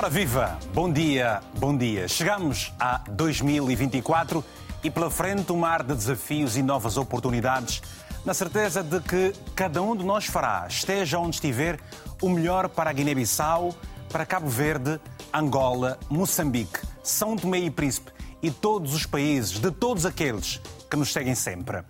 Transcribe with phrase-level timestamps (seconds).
[0.00, 0.58] Ora viva!
[0.72, 2.08] Bom dia, bom dia.
[2.08, 4.42] Chegamos a 2024
[4.82, 7.82] e pela frente um mar de desafios e novas oportunidades,
[8.24, 11.78] na certeza de que cada um de nós fará, esteja onde estiver,
[12.22, 13.74] o melhor para a Guiné-Bissau,
[14.08, 14.98] para Cabo Verde,
[15.34, 18.10] Angola, Moçambique, São Tomé e Príncipe
[18.42, 21.82] e todos os países, de todos aqueles que nos seguem sempre.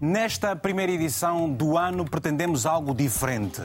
[0.00, 3.60] Nesta primeira edição do ano pretendemos algo diferente.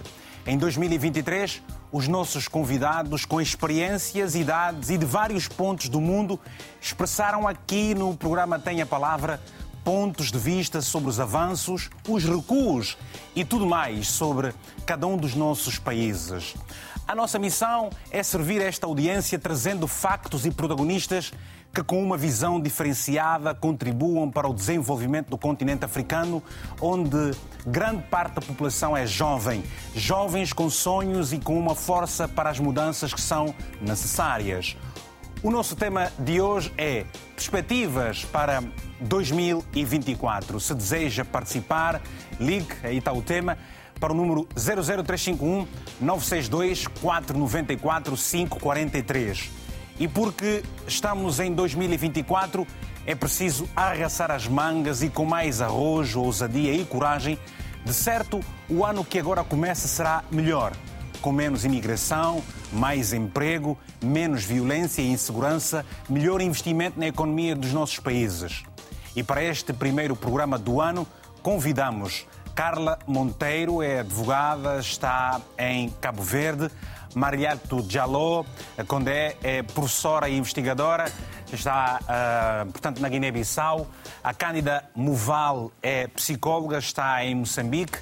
[0.45, 1.63] Em 2023,
[1.95, 6.38] os nossos convidados, com experiências, idades e de vários pontos do mundo,
[6.81, 9.40] expressaram aqui no programa Tem a Palavra
[9.81, 12.98] pontos de vista sobre os avanços, os recuos
[13.34, 14.53] e tudo mais sobre
[14.86, 16.53] cada um dos nossos países.
[17.08, 21.31] A nossa missão é servir esta audiência trazendo factos e protagonistas
[21.75, 26.41] que, com uma visão diferenciada, contribuam para o desenvolvimento do continente africano,
[26.80, 27.31] onde
[27.67, 29.61] grande parte da população é jovem.
[29.94, 34.77] Jovens com sonhos e com uma força para as mudanças que são necessárias.
[35.44, 38.63] O nosso tema de hoje é perspectivas para
[39.02, 40.57] 2024.
[40.61, 42.02] Se deseja participar,
[42.39, 43.57] ligue, aí está o tema,
[44.00, 45.67] para o número 00351
[46.00, 49.64] 962 494 543.
[49.99, 52.67] E porque estamos em 2024,
[53.05, 57.39] é preciso arregaçar as mangas e com mais arrojo, ousadia e coragem.
[57.85, 60.73] De certo, o ano que agora começa será melhor,
[61.21, 67.99] com menos imigração, mais emprego, menos violência e insegurança, melhor investimento na economia dos nossos
[67.99, 68.63] países.
[69.16, 71.07] E para este primeiro programa do ano,
[71.41, 76.69] convidamos Carla Monteiro, é advogada, está em Cabo Verde.
[77.16, 78.44] Mariato Jaló,
[78.88, 81.11] Condé é professora e investigadora,
[81.52, 83.88] está, uh, portanto, na Guiné-Bissau.
[84.23, 87.97] A Cândida Moval é psicóloga, está em Moçambique.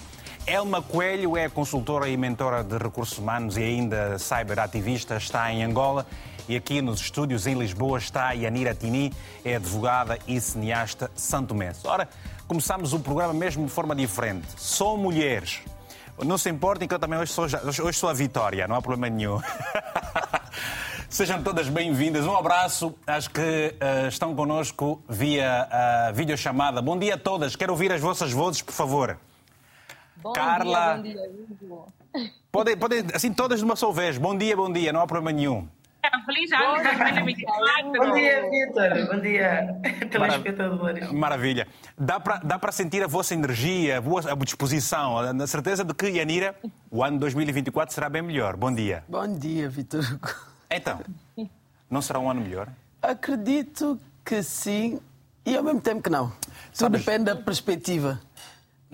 [0.45, 6.05] Elma Coelho é consultora e mentora de recursos humanos e ainda cyberativista, está em Angola.
[6.49, 9.13] E aqui nos estúdios em Lisboa está Yanira Tini,
[9.45, 11.85] é advogada e cineasta santo Mês.
[11.85, 12.09] Ora,
[12.47, 14.45] começamos o programa mesmo de forma diferente.
[14.57, 15.61] Só mulheres.
[16.21, 19.09] Não se importem que eu também hoje sou, hoje sou a Vitória, não há problema
[19.13, 19.41] nenhum.
[21.09, 22.25] Sejam todas bem-vindas.
[22.25, 26.81] Um abraço às que uh, estão connosco via uh, videochamada.
[26.81, 27.55] Bom dia a todas.
[27.55, 29.17] Quero ouvir as vossas vozes, por favor.
[30.17, 30.99] Bom Carla.
[31.03, 31.15] Dia,
[31.61, 31.85] bom
[32.15, 32.33] dia.
[32.51, 34.17] Podem, podem, assim, todas de uma só vez.
[34.17, 35.67] Bom dia, bom dia, não há problema nenhum.
[37.97, 39.07] Bom dia, Vitor.
[39.07, 39.79] Bom dia,
[40.11, 41.11] telespectadores.
[41.11, 41.67] Maravilha.
[41.97, 46.55] Dá para dá sentir a vossa energia, a vossa disposição, na certeza de que, Yanira,
[46.91, 48.57] o ano 2024 será bem melhor.
[48.57, 49.05] Bom dia.
[49.07, 50.01] Bom dia, Vitor.
[50.69, 50.99] Então,
[51.89, 52.67] não será um ano melhor?
[53.01, 54.99] Acredito que sim
[55.45, 56.29] e ao mesmo tempo que não.
[56.29, 56.37] Tudo
[56.73, 57.05] Sabes...
[57.05, 58.19] depende da perspectiva.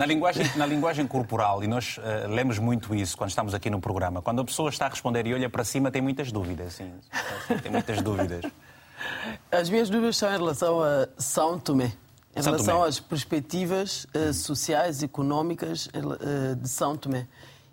[0.00, 3.82] Na linguagem, na linguagem corporal, e nós uh, lemos muito isso quando estamos aqui no
[3.82, 6.72] programa, quando a pessoa está a responder e olha para cima, tem muitas dúvidas.
[6.72, 6.90] Sim,
[7.62, 8.50] tem muitas dúvidas.
[9.52, 11.92] As minhas dúvidas são em relação a São Tomé.
[12.34, 12.88] Em São relação Tomé.
[12.88, 17.28] às perspectivas uh, sociais e económicas uh, de São Tomé.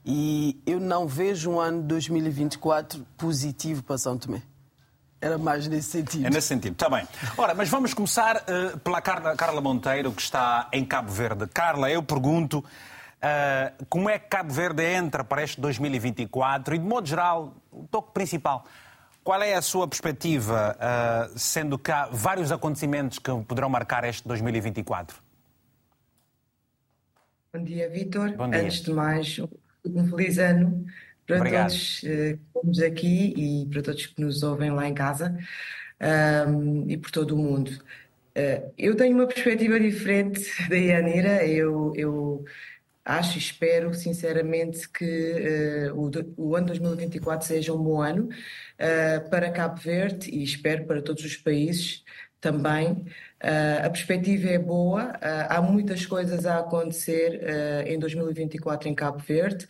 [0.06, 4.42] E eu não vejo um ano 2024 positivo para São Tomé.
[5.20, 6.28] Era mais nesse sentido.
[6.28, 7.08] É nesse sentido, está bem.
[7.38, 11.48] Ora, mas vamos começar uh, pela Carla, Carla, Monteiro, que está em Cabo Verde.
[11.48, 16.86] Carla, eu pergunto uh, como é que Cabo Verde entra para este 2024 e, de
[16.86, 18.64] modo geral, o toque principal.
[19.24, 24.26] Qual é a sua perspectiva, uh, sendo que há vários acontecimentos que poderão marcar este
[24.28, 25.18] 2024?
[27.54, 28.36] Bom dia, Vitor.
[28.40, 29.40] Antes de mais,
[29.84, 30.86] um feliz ano
[31.28, 31.70] para Obrigado.
[31.70, 35.38] todos uh, que estamos aqui e para todos que nos ouvem lá em casa
[36.48, 37.70] um, e por todo o mundo.
[37.70, 41.46] Uh, eu tenho uma perspectiva diferente da Yanira.
[41.46, 42.46] Eu, eu
[43.04, 49.30] acho e espero, sinceramente, que uh, o, o, ano 2024 seja um bom ano uh,
[49.30, 52.04] para Cabo Verde e espero para todos os países
[52.40, 53.06] também.
[53.44, 55.14] Uh, a perspectiva é boa,
[55.48, 57.40] há muitas coisas a acontecer
[57.86, 59.68] em 2024 em Cabo Verde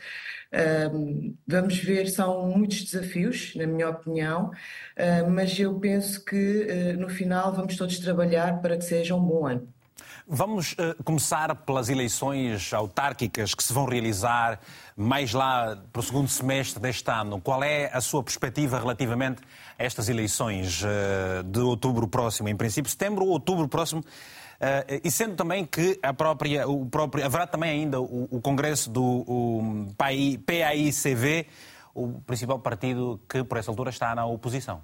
[1.48, 6.36] vamos ver, são muitos desafios, na minha opinião, uh, mas eu penso que
[6.96, 9.68] uh, no final vamos todos trabalhar para que seja um bom ano.
[10.30, 14.60] Vamos uh, começar pelas eleições autárquicas que se vão realizar
[14.96, 17.40] mais lá para o segundo semestre deste ano.
[17.40, 19.42] Qual é a sua perspectiva relativamente
[19.78, 20.84] estas eleições
[21.46, 22.50] de outubro próximo?
[22.50, 24.04] Em princípio, setembro ou outubro próximo
[24.58, 28.90] Uh, e sendo também que a própria, o próprio, haverá também ainda o, o Congresso
[28.90, 31.46] do o PAICV,
[31.94, 34.82] o principal partido que por essa altura está na oposição.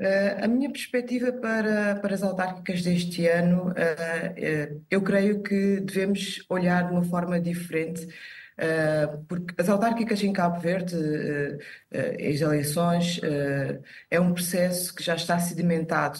[0.00, 6.44] Uh, a minha perspectiva para, para as autárquicas deste ano, uh, eu creio que devemos
[6.48, 8.06] olhar de uma forma diferente
[9.28, 10.94] porque as autárquicas em Cabo Verde,
[11.92, 13.20] as eleições,
[14.10, 16.18] é um processo que já está sedimentado,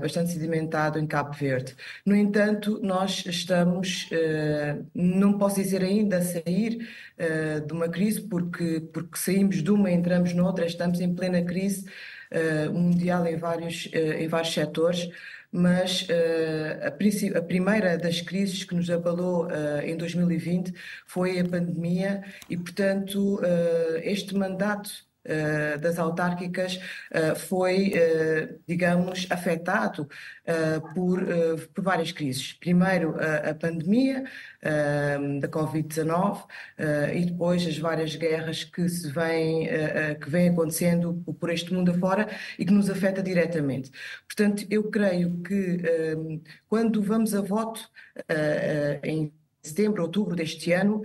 [0.00, 1.76] bastante sedimentado em Cabo Verde.
[2.04, 4.08] No entanto, nós estamos,
[4.94, 6.88] não posso dizer ainda sair
[7.66, 11.84] de uma crise, porque, porque saímos de uma entramos noutra, estamos em plena crise
[12.72, 15.08] mundial em vários, em vários setores
[15.50, 20.74] mas uh, a, a, primeira das crises que nos abalou uh, em 2020
[21.06, 25.07] foi a pandemia e, portanto, uh, este mandato
[25.80, 26.80] das autárquicas
[27.36, 27.92] foi,
[28.66, 30.08] digamos, afetado
[30.94, 31.24] por,
[31.74, 32.52] por várias crises.
[32.52, 34.24] Primeiro, a pandemia
[35.40, 36.44] da Covid-19
[37.14, 39.68] e depois as várias guerras que se vêm,
[40.20, 42.28] que vêm acontecendo por este mundo afora
[42.58, 43.90] e que nos afeta diretamente.
[44.26, 45.82] Portanto, eu creio que
[46.68, 47.88] quando vamos a voto
[49.02, 49.32] em
[49.62, 51.02] setembro, outubro deste ano,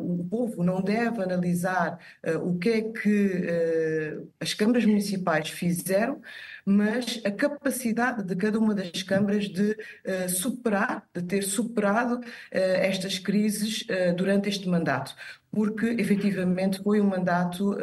[0.00, 6.22] o povo não deve analisar uh, o que é que uh, as câmaras municipais fizeram,
[6.64, 12.20] mas a capacidade de cada uma das câmaras de uh, superar, de ter superado
[12.50, 13.86] estas crises
[14.16, 15.14] durante este mandato.
[15.50, 17.76] Porque efetivamente foi um mandato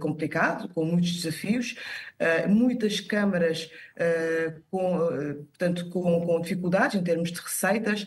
[0.00, 1.76] complicado, com muitos desafios,
[2.48, 3.70] muitas câmaras
[4.70, 4.98] com,
[5.48, 8.06] portanto, com, com dificuldades em termos de receitas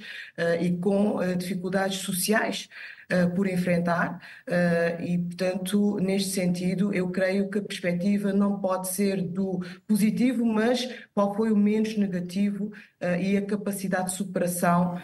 [0.59, 2.67] e com dificuldades sociais.
[3.11, 8.89] Eh, por enfrentar uh, e, portanto, neste sentido, eu creio que a perspectiva não pode
[8.89, 10.87] ser do positivo, mas
[11.19, 12.71] qual foi o menos negativo
[13.01, 14.97] uh, e a capacidade de superação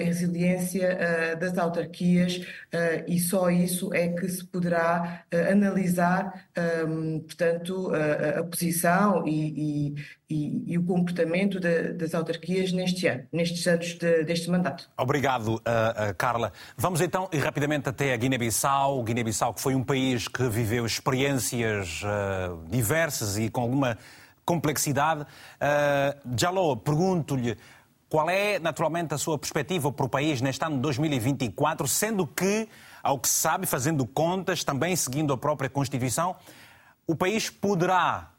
[0.00, 2.40] e resiliência das autarquias
[3.06, 6.46] e só isso é que se poderá analisar,
[6.86, 9.94] um, portanto, a, posição e,
[10.28, 14.90] e, e, o comportamento de, das autarquias neste ano, nestes anos de, deste mandato.
[14.98, 15.60] Obrigado,
[16.18, 16.52] Carla.
[16.76, 19.02] Vamos então e rapidamente até a Guiné-Bissau.
[19.02, 23.96] Guiné-Bissau que foi um país que viveu experiências uh, diversas e com alguma
[24.44, 25.22] complexidade.
[25.22, 27.56] Uh, Jaló, pergunto-lhe
[28.08, 32.68] qual é, naturalmente, a sua perspectiva para o país neste ano de 2024, sendo que,
[33.02, 36.36] ao que se sabe, fazendo contas, também seguindo a própria Constituição,
[37.06, 38.30] o país poderá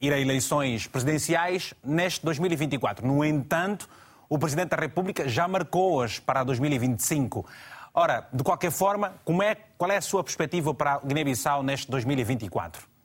[0.00, 3.06] ir a eleições presidenciais neste 2024.
[3.06, 3.88] No entanto,
[4.28, 7.44] o Presidente da República já marcou-as para 2025.
[7.92, 12.97] Ora, de qualquer forma, como é, qual é a sua perspectiva para Guiné-Bissau neste 2024?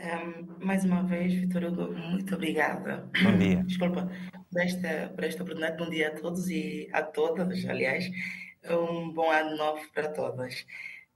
[0.00, 3.10] Um, mais uma vez, Vitor Hugo, muito obrigada.
[3.20, 3.62] Bom dia.
[3.66, 4.08] Desculpa
[4.50, 5.76] por esta, por esta oportunidade.
[5.76, 8.08] Bom dia a todos e a todas, aliás.
[8.70, 10.64] Um bom ano novo para todas.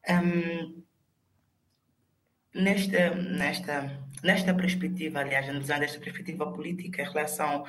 [0.08, 0.82] Um,
[2.52, 7.64] nesta, nesta, nesta perspectiva, aliás, analisando esta perspectiva política em relação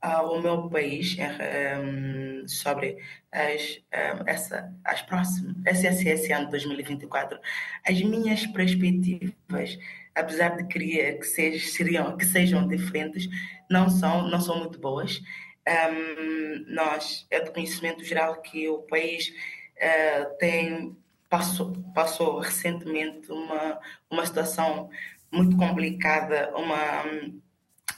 [0.00, 2.98] ao meu país um, sobre
[3.30, 7.38] as, um, essa, as próximas, esse ano de 2024,
[7.84, 9.78] as minhas perspectivas,
[10.14, 13.28] apesar de querer que, sejam, que sejam diferentes,
[13.70, 15.20] não são, não são muito boas.
[15.68, 20.96] Um, nós, é de conhecimento geral que o país uh, tem,
[21.28, 23.78] passou, passou recentemente uma,
[24.10, 24.90] uma situação
[25.30, 27.04] muito complicada, uma,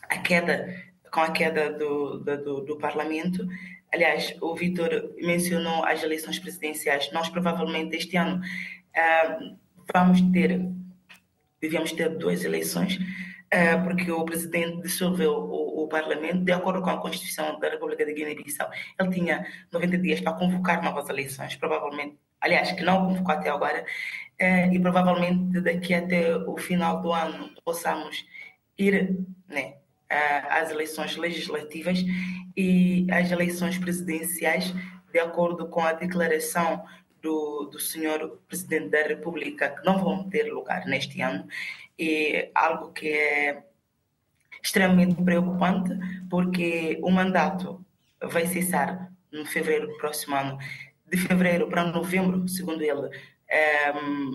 [0.08, 3.46] a queda com a queda do, do, do Parlamento.
[3.92, 7.12] Aliás, o Vitor mencionou as eleições presidenciais.
[7.12, 9.56] Nós, provavelmente, este ano uh,
[9.94, 10.60] vamos ter,
[11.64, 16.90] devemos ter duas eleições, uh, porque o presidente dissolveu o, o, Parlamento de acordo com
[16.90, 18.68] a Constituição da República de Guiné-Bissau.
[18.98, 23.82] Ele tinha 90 dias para convocar novas eleições, provavelmente, aliás, que não convocou até agora,
[23.82, 28.26] uh, e provavelmente daqui até o final do ano possamos
[28.76, 29.16] ir
[29.48, 29.76] né,
[30.50, 32.04] às eleições legislativas
[32.56, 34.74] e às eleições presidenciais,
[35.12, 36.84] de acordo com a declaração
[37.24, 41.48] do, do senhor presidente da República, que não vão ter lugar neste ano,
[41.98, 43.64] e algo que é
[44.62, 45.90] extremamente preocupante,
[46.28, 47.84] porque o mandato
[48.22, 50.58] vai cessar no fevereiro do próximo ano.
[51.06, 53.10] De fevereiro para novembro, segundo ele,
[53.48, 53.92] é,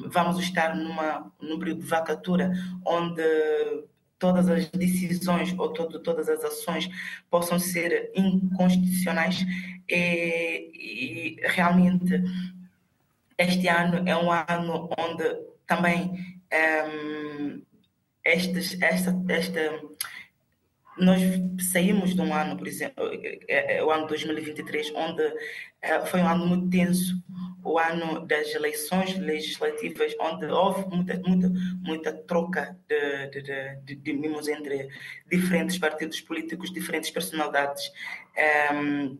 [0.07, 2.51] vamos estar numa, num período de vacatura,
[2.85, 3.23] onde
[4.19, 6.89] todas as decisões ou todo, todas as ações
[7.29, 9.45] possam ser inconstitucionais
[9.87, 12.21] e, e, realmente
[13.39, 15.23] este ano é um ano onde
[15.65, 16.11] também
[16.51, 17.61] um, ehm,
[18.25, 19.81] estes, esta, esta
[20.97, 21.21] nós
[21.71, 23.09] saímos de um ano, por exemplo,
[23.47, 25.23] é, é o ano 2023, onde
[26.07, 27.23] foi um ano muito tenso,
[27.63, 31.49] o ano das eleições legislativas, onde houve muita, muita,
[31.81, 34.89] muita troca de, de, de, de mimos entre
[35.31, 37.91] diferentes partidos políticos, diferentes personalidades.
[38.73, 39.17] Um,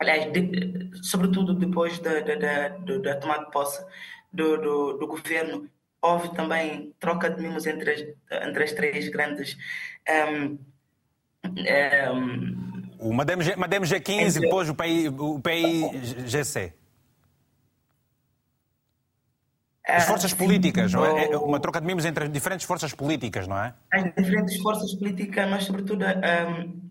[0.00, 3.84] aliás, de, sobretudo depois da, da, da, da, tomada de posse
[4.32, 5.68] do, do, do, governo,
[6.00, 8.00] houve também troca de mimos entre as,
[8.46, 9.56] entre as três grandes.
[10.08, 10.58] Um,
[11.46, 14.38] um, o Madame, G, Madame G15 entre...
[14.38, 16.72] e depois o PI, o PIGC.
[19.86, 21.24] As forças políticas, não é?
[21.24, 21.36] é?
[21.36, 23.74] Uma troca de mimos entre as diferentes forças políticas, não é?
[23.92, 26.89] As diferentes forças políticas, mas sobretudo um,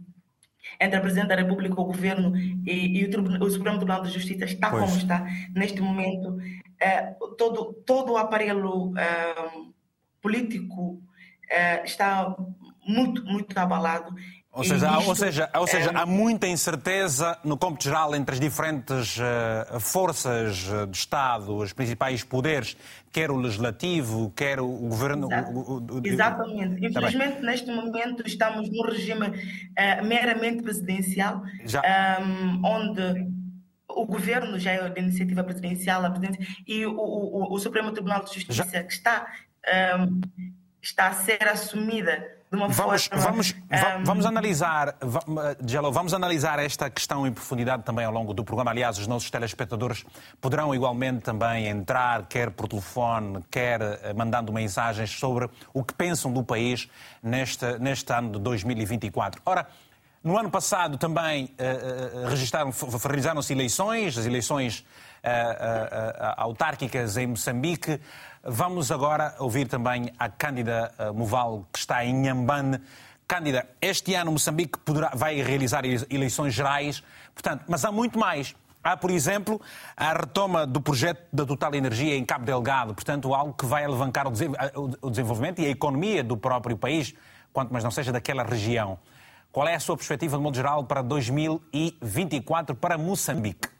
[0.79, 2.35] entre a Presidente da República, o Governo
[2.65, 4.83] e, e o, o, Supremo Tribunal de Justiça está pois.
[4.83, 6.37] como está neste momento.
[6.37, 9.73] Uh, todo, todo o aparelho uh,
[10.21, 12.35] político uh, está
[12.85, 14.15] muito, muito abalado
[14.59, 15.95] ou seja, há, ou seja, ou seja, é...
[15.95, 21.71] há muita incerteza no cômputo geral entre as diferentes uh, forças uh, do Estado, os
[21.71, 22.75] principais poderes,
[23.11, 25.27] quer o legislativo, quer o governo.
[25.27, 26.81] O, o, Exatamente.
[26.81, 33.27] Tá Infelizmente, neste momento, estamos num regime uh, meramente presidencial, um, onde
[33.87, 36.13] o governo já é de iniciativa presidencial, a
[36.67, 38.83] e o, o, o Supremo Tribunal de Justiça, Já...
[38.83, 39.27] que está,
[39.97, 40.21] um,
[40.81, 44.03] está a ser assumida vamos, forma, vamos, um...
[44.03, 44.95] vamos analisar,
[45.65, 48.71] Gelo, vamos analisar esta questão em profundidade também ao longo do programa.
[48.71, 50.03] Aliás, os nossos telespectadores
[50.41, 56.33] poderão igualmente também entrar, quer por telefone, quer eh, mandando mensagens sobre o que pensam
[56.33, 56.89] do país
[57.21, 59.41] neste, neste ano de 2024.
[59.45, 59.67] Ora,
[60.23, 68.01] no ano passado também uh, registraram, realizaram-se eleições, as eleições uh, uh, autárquicas em Moçambique.
[68.43, 72.79] Vamos agora ouvir também a Cândida eh, Moval, que está em Nhambane.
[73.27, 77.03] Cândida, este ano Moçambique poderá, vai realizar eleições gerais,
[77.33, 78.55] portanto, mas há muito mais.
[78.81, 79.59] Há, por exemplo,
[79.95, 84.25] a retoma do projeto da Total Energia em Cabo Delgado, portanto, algo que vai alavancar
[84.25, 87.13] o desenvolvimento e a economia do próprio país,
[87.51, 88.97] quanto mais não seja daquela região.
[89.51, 93.78] Qual é a sua perspectiva, de modo geral, para 2024 para Moçambique?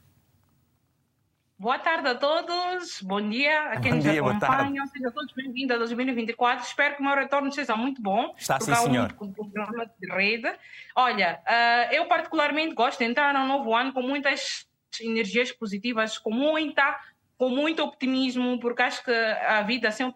[1.60, 5.76] Boa tarde a todos, bom dia a quem bom nos dia, acompanha, sejam todos bem-vindos
[5.76, 6.66] a 2024.
[6.66, 8.34] Espero que o meu retorno seja muito bom.
[8.38, 9.14] Está sim, senhor.
[9.20, 10.50] O programa de rede.
[10.96, 14.70] Olha, uh, eu particularmente gosto de entrar no novo ano com muitas
[15.02, 16.98] energias positivas, com muita,
[17.38, 20.16] com muito optimismo, porque acho que a vida sempre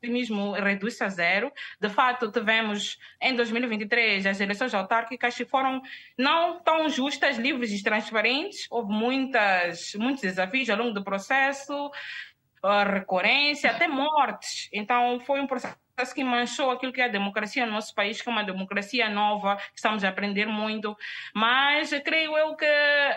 [0.00, 1.52] optimismo reduz-se a zero.
[1.78, 5.82] De fato, tivemos em 2023 as eleições autárquicas que foram
[6.16, 8.66] não tão justas, livres e transparentes.
[8.70, 11.90] Houve muitas, muitos desafios ao longo do processo,
[12.92, 14.68] recorrência, até mortes.
[14.72, 15.76] Então, foi um processo
[16.12, 19.58] que manchou aquilo que é a democracia no nosso país, que é uma democracia nova,
[19.74, 20.96] estamos a aprender muito.
[21.34, 22.66] Mas creio eu que,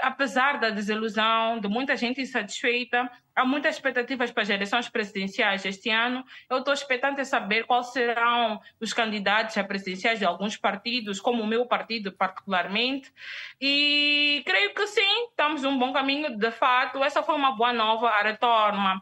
[0.02, 5.90] apesar da desilusão, de muita gente insatisfeita, há muitas expectativas para as eleições presidenciais este
[5.90, 6.24] ano.
[6.50, 11.44] Eu estou expectante em saber quais serão os candidatos a presidenciais de alguns partidos, como
[11.44, 13.12] o meu partido particularmente.
[13.60, 16.38] E creio que sim, estamos num bom caminho.
[16.38, 19.02] De fato, essa foi uma boa nova, a retoma,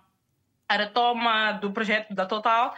[0.68, 2.74] a retoma do projeto da Total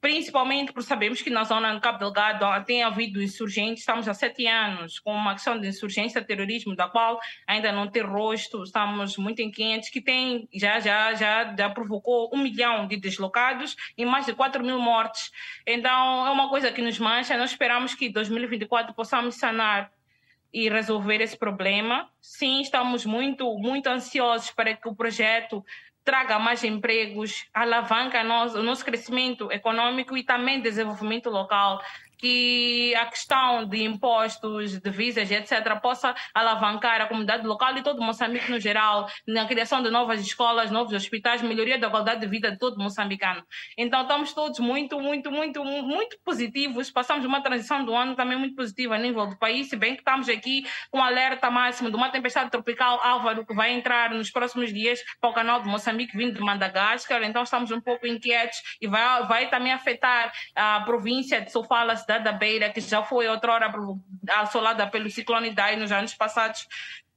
[0.00, 4.46] principalmente porque sabemos que na zona do Cabo Delgado tem havido insurgentes, estamos há sete
[4.46, 9.42] anos com uma ação de insurgência, terrorismo, da qual ainda não tem rosto, estamos muito
[9.42, 14.34] inquietos, que tem, já, já, já, já provocou um milhão de deslocados e mais de
[14.34, 15.32] 4 mil mortes.
[15.66, 19.90] Então, é uma coisa que nos mancha, nós esperamos que em 2024 possamos sanar
[20.52, 22.08] e resolver esse problema.
[22.20, 25.64] Sim, estamos muito, muito ansiosos para que o projeto
[26.08, 28.22] traga mais empregos, alavanca
[28.54, 31.82] o nosso crescimento econômico e também desenvolvimento local
[32.18, 38.02] que a questão de impostos, de visas, etc., possa alavancar a comunidade local e todo
[38.02, 42.50] Moçambique no geral, na criação de novas escolas, novos hospitais, melhoria da qualidade de vida
[42.50, 43.42] de todo moçambicano.
[43.76, 46.90] Então, estamos todos muito, muito, muito, muito positivos.
[46.90, 50.00] Passamos uma transição do ano também muito positiva a nível do país, se bem que
[50.00, 54.72] estamos aqui com alerta máximo de uma tempestade tropical Álvaro que vai entrar nos próximos
[54.72, 57.22] dias para o canal de Moçambique vindo de Madagascar.
[57.22, 62.24] Então, estamos um pouco inquietos e vai, vai também afetar a província de Sofala, cidade
[62.24, 63.70] da Beira, que já foi outrora
[64.38, 66.66] assolada pelo ciclone Dai nos anos passados,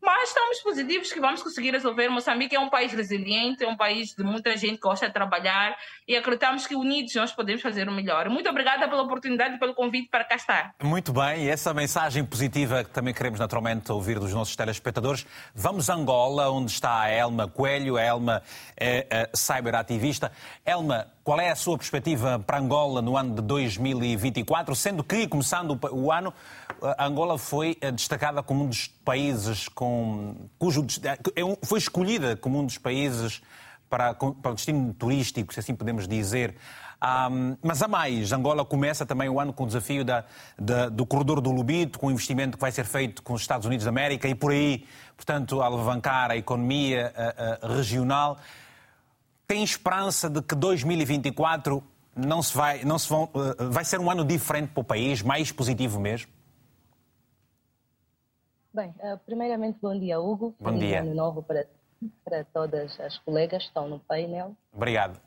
[0.01, 2.09] mas estamos positivos que vamos conseguir resolver.
[2.09, 5.77] Moçambique é um país resiliente, é um país de muita gente que gosta de trabalhar
[6.07, 8.27] e acreditamos que unidos nós podemos fazer o melhor.
[8.27, 10.75] Muito obrigada pela oportunidade e pelo convite para cá estar.
[10.81, 15.25] Muito bem, e essa mensagem positiva que também queremos naturalmente ouvir dos nossos telespectadores.
[15.53, 17.95] Vamos a Angola, onde está a Elma Coelho.
[17.95, 18.41] A Elma
[18.75, 20.31] é a cyberativista.
[20.65, 24.75] Elma, qual é a sua perspectiva para Angola no ano de 2024?
[24.75, 26.33] Sendo que, começando o ano,
[26.97, 31.17] Angola foi eh, destacada como um dos países com, cujo é
[31.65, 33.41] foi escolhida como um dos países
[33.89, 36.55] para, para o destino turístico, se assim podemos dizer,
[37.03, 38.31] Um, mas há mais.
[38.31, 40.23] Angola começa também o ano com o desafio da,
[40.57, 43.65] da, do corredor do Lubito, com o investimento que vai ser feito com os Estados
[43.65, 44.85] Unidos da América e por aí,
[45.17, 48.37] portanto, alavancar a economia a, a, regional.
[49.51, 51.83] Tem esperança de que 2024
[52.15, 55.21] não se vai, não se vão, uh, vai ser um ano diferente para o país,
[55.21, 56.31] mais positivo mesmo?
[58.73, 60.55] Bem, uh, primeiramente, bom dia, Hugo.
[60.57, 61.01] Bom Feliz dia.
[61.01, 61.67] ano novo para,
[62.23, 64.55] para todas as colegas que estão no painel.
[64.71, 65.19] Obrigado.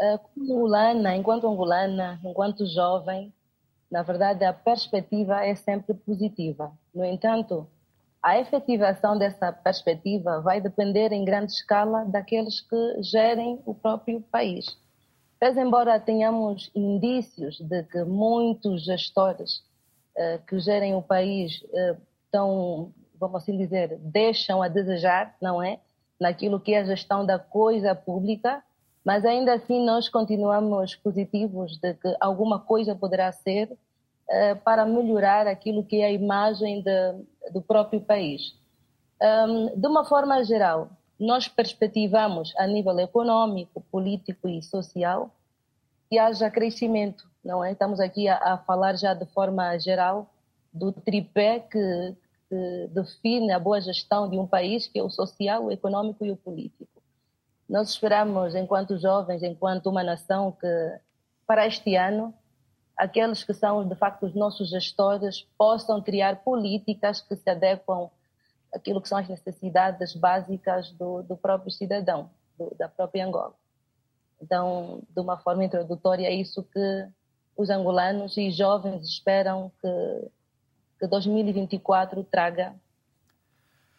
[0.00, 3.34] Uh, como angolana, enquanto angolana, enquanto jovem,
[3.90, 6.70] na verdade a perspectiva é sempre positiva.
[6.94, 7.66] No entanto,
[8.22, 14.66] a efetivação dessa perspectiva vai depender em grande escala daqueles que gerem o próprio país.
[15.40, 19.56] Mas, embora tenhamos indícios de que muitos gestores
[20.16, 21.64] uh, que gerem o país
[22.24, 25.80] estão, vamos assim dizer, deixam a desejar, não é?
[26.20, 28.62] Naquilo que é a gestão da coisa pública,
[29.04, 35.48] mas ainda assim nós continuamos positivos de que alguma coisa poderá ser uh, para melhorar
[35.48, 37.14] aquilo que é a imagem de,
[37.50, 38.54] do próprio país.
[39.20, 45.30] Um, de uma forma geral, nós perspectivamos a nível econômico, político e social
[46.10, 47.72] que haja crescimento, não é?
[47.72, 50.28] Estamos aqui a, a falar já de forma geral
[50.72, 52.16] do tripé que,
[52.48, 56.30] que, define a boa gestão de um país, que é o social, o econômico e
[56.30, 57.00] o político.
[57.68, 60.98] Nós esperamos, enquanto jovens, enquanto uma nação, que
[61.46, 62.34] para este ano
[62.96, 68.10] aqueles que são de facto os nossos gestores possam criar políticas que se adequam
[68.74, 73.54] àquilo que são as necessidades básicas do, do próprio cidadão, do, da própria Angola.
[74.40, 77.08] Então, de uma forma introdutória, é isso que
[77.56, 80.30] os angolanos e jovens esperam que,
[80.98, 82.74] que 2024 traga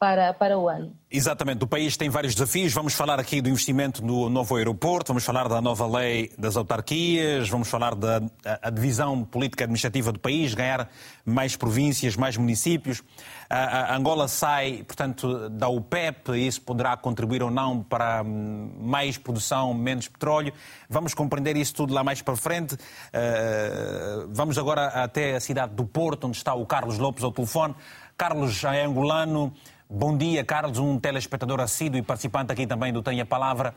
[0.04, 0.92] para, para o ano.
[1.10, 2.74] Exatamente, o país tem vários desafios.
[2.74, 7.48] Vamos falar aqui do investimento no novo aeroporto, vamos falar da nova lei das autarquias,
[7.48, 8.22] vamos falar da
[8.62, 10.90] a, divisão política administrativa do país, ganhar
[11.24, 13.02] mais províncias, mais municípios.
[13.50, 19.18] A, a Angola sai, portanto, da OPEP, isso poderá contribuir ou não para hum, mais
[19.18, 20.52] produção, menos petróleo.
[20.89, 22.74] Vamos compreender isso tudo lá mais para frente.
[22.74, 27.74] Uh, vamos agora até a cidade do Porto, onde está o Carlos Lopes ao telefone.
[28.18, 29.54] Carlos é angolano,
[29.89, 33.76] Bom dia, Carlos, um telespectador assíduo e participante aqui também do Tem a Palavra.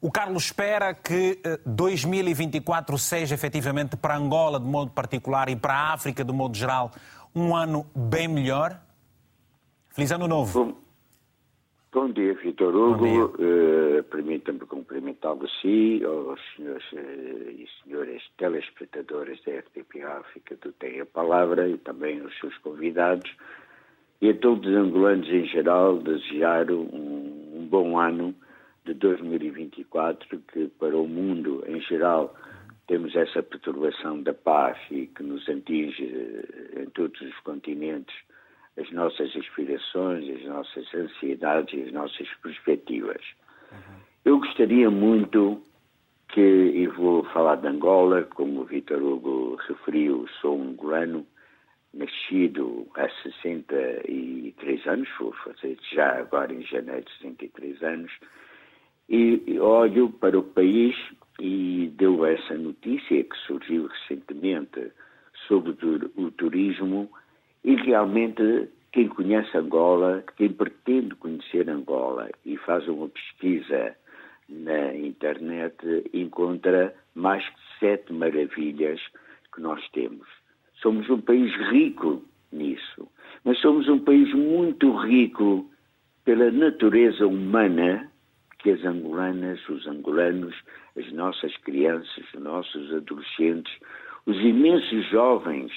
[0.00, 5.74] O Carlos espera que 2024 eh, seja efetivamente para Angola de modo particular e para
[5.74, 6.90] a África de modo geral
[7.34, 8.80] um ano bem melhor?
[9.88, 10.64] Feliz ano novo.
[10.64, 10.76] Bom,
[11.92, 13.34] bom dia, Vitor Hugo.
[13.38, 20.72] Uh, Permita-me cumprimentá-lo a si, aos senhores uh, e senhores telespectadores da RTP África do
[20.72, 23.30] Tem a Palavra e também aos seus convidados
[24.20, 28.34] e a todos os angolanos em geral desejar um, um bom ano
[28.84, 32.34] de 2024, que para o mundo em geral
[32.86, 38.14] temos essa perturbação da paz e que nos atinge eh, em todos os continentes
[38.78, 43.22] as nossas aspirações, as nossas ansiedades e as nossas perspectivas.
[43.72, 43.96] Uhum.
[44.24, 45.62] Eu gostaria muito
[46.28, 51.26] que, e vou falar de Angola, como o Vitor Hugo referiu, sou um angolano,
[51.96, 58.12] nascido há 63 anos, vou fazer já agora em janeiro 63 anos,
[59.08, 60.96] e olho para o país
[61.40, 64.92] e deu essa notícia que surgiu recentemente
[65.46, 65.76] sobre
[66.16, 67.10] o turismo
[67.64, 73.94] e realmente quem conhece Angola, quem pretende conhecer Angola e faz uma pesquisa
[74.48, 75.76] na internet
[76.12, 79.00] encontra mais de sete maravilhas
[79.54, 80.26] que nós temos.
[80.86, 82.22] Somos um país rico
[82.52, 83.08] nisso,
[83.42, 85.68] mas somos um país muito rico
[86.24, 88.08] pela natureza humana
[88.60, 90.54] que as angolanas, os angolanos,
[90.96, 93.76] as nossas crianças, os nossos adolescentes,
[94.26, 95.72] os imensos jovens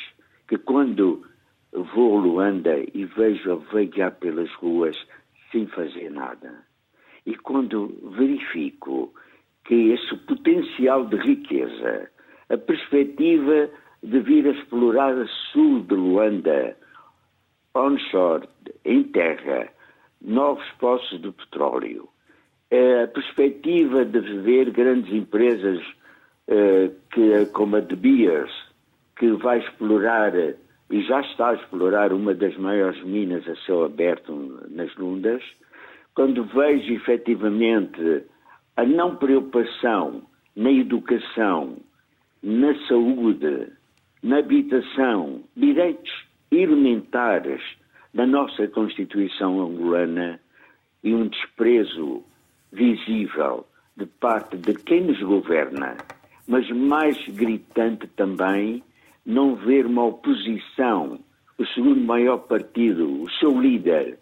[0.48, 1.26] que quando
[1.72, 4.96] vou a Luanda e vejo a vaguear pelas ruas
[5.52, 6.54] sem fazer nada.
[7.26, 9.12] E quando verifico
[9.66, 12.12] que esse potencial de riqueza,
[12.50, 13.72] a perspectiva
[14.04, 16.76] de vir a explorar a sul de Luanda,
[17.76, 18.48] onshore,
[18.86, 19.70] em terra,
[20.22, 22.08] novos poços de petróleo.
[22.72, 25.80] A perspectiva de ver grandes empresas
[26.48, 28.52] uh, que, como a De Beers,
[29.18, 30.34] que vai explorar
[30.90, 35.44] e já está a explorar uma das maiores minas a céu aberto nas Lundas,
[36.16, 38.24] quando vejo efetivamente
[38.76, 40.24] a não preocupação
[40.56, 41.78] na educação,
[42.42, 43.72] na saúde,
[44.22, 46.12] na habitação, direitos
[46.52, 47.62] elementares
[48.14, 50.40] da nossa Constituição angolana
[51.04, 52.24] e um desprezo
[52.72, 55.98] visível de parte de quem nos governa,
[56.48, 58.84] mas mais gritante também
[59.26, 61.20] não ver uma oposição,
[61.58, 64.18] o segundo maior partido, o seu líder,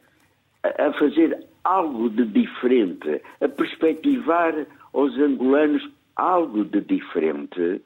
[0.64, 7.82] a fazer algo de diferente, a perspectivar aos angolanos algo de diferente,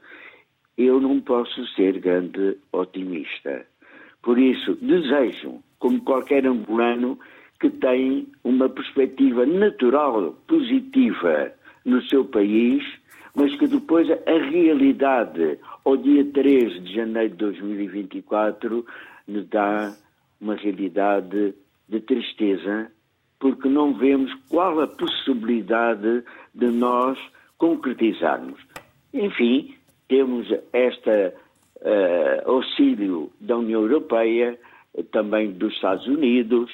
[0.85, 3.65] eu não posso ser grande otimista.
[4.21, 7.19] Por isso, desejo, como qualquer angolano,
[7.59, 11.51] que tem uma perspectiva natural, positiva
[11.85, 12.83] no seu país,
[13.35, 18.85] mas que depois a realidade, ao dia 3 de janeiro de 2024,
[19.27, 19.95] nos dá
[20.39, 21.53] uma realidade
[21.87, 22.91] de tristeza,
[23.39, 27.17] porque não vemos qual a possibilidade de nós
[27.57, 28.59] concretizarmos.
[29.13, 29.75] Enfim,
[30.11, 31.33] temos este uh,
[32.45, 34.59] auxílio da União Europeia,
[35.13, 36.69] também dos Estados Unidos,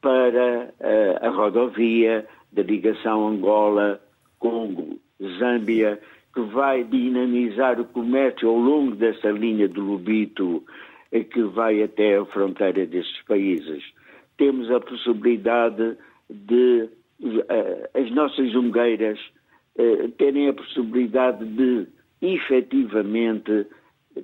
[0.00, 6.00] para uh, a rodovia da ligação Angola-Congo-Zâmbia,
[6.32, 10.64] que vai dinamizar o comércio ao longo dessa linha do Lubito,
[11.10, 13.84] que vai até a fronteira destes países.
[14.38, 15.98] Temos a possibilidade
[16.30, 16.88] de
[17.20, 17.42] uh,
[17.92, 19.20] as nossas ungueiras
[19.76, 23.66] uh, terem a possibilidade de efetivamente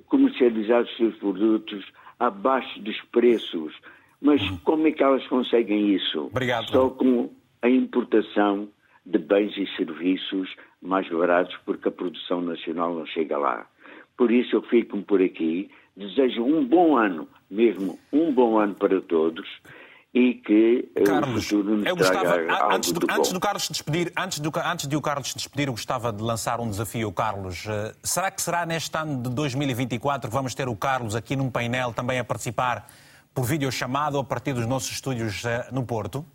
[0.07, 1.85] comercializar os seus produtos
[2.19, 3.73] abaixo dos preços.
[4.21, 6.25] Mas como é que elas conseguem isso?
[6.25, 6.69] Obrigado.
[6.69, 7.29] Só com
[7.61, 8.67] a importação
[9.05, 13.67] de bens e serviços mais baratos, porque a produção nacional não chega lá.
[14.17, 15.69] Por isso eu fico por aqui.
[15.95, 19.47] Desejo um bom ano, mesmo um bom ano para todos
[20.17, 24.11] e que Carlos, o eu gostava, traga antes, do, de antes do Carlos se despedir,
[24.17, 27.67] antes, do, antes de o Carlos se despedir, eu gostava de lançar um desafio, Carlos.
[27.67, 31.51] Eh, será que será neste ano de 2024 que vamos ter o Carlos aqui num
[31.51, 32.89] painel também a participar
[33.31, 36.25] por videochamada ou a partir dos nossos estúdios eh, no Porto?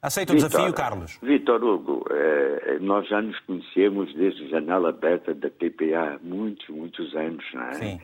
[0.00, 1.18] Aceita o desafio, Carlos?
[1.20, 6.66] Vitor Hugo, eh, nós já nos conhecemos desde a janela aberta da TPA há muitos,
[6.68, 7.74] muitos anos, não é?
[7.74, 8.00] Sim.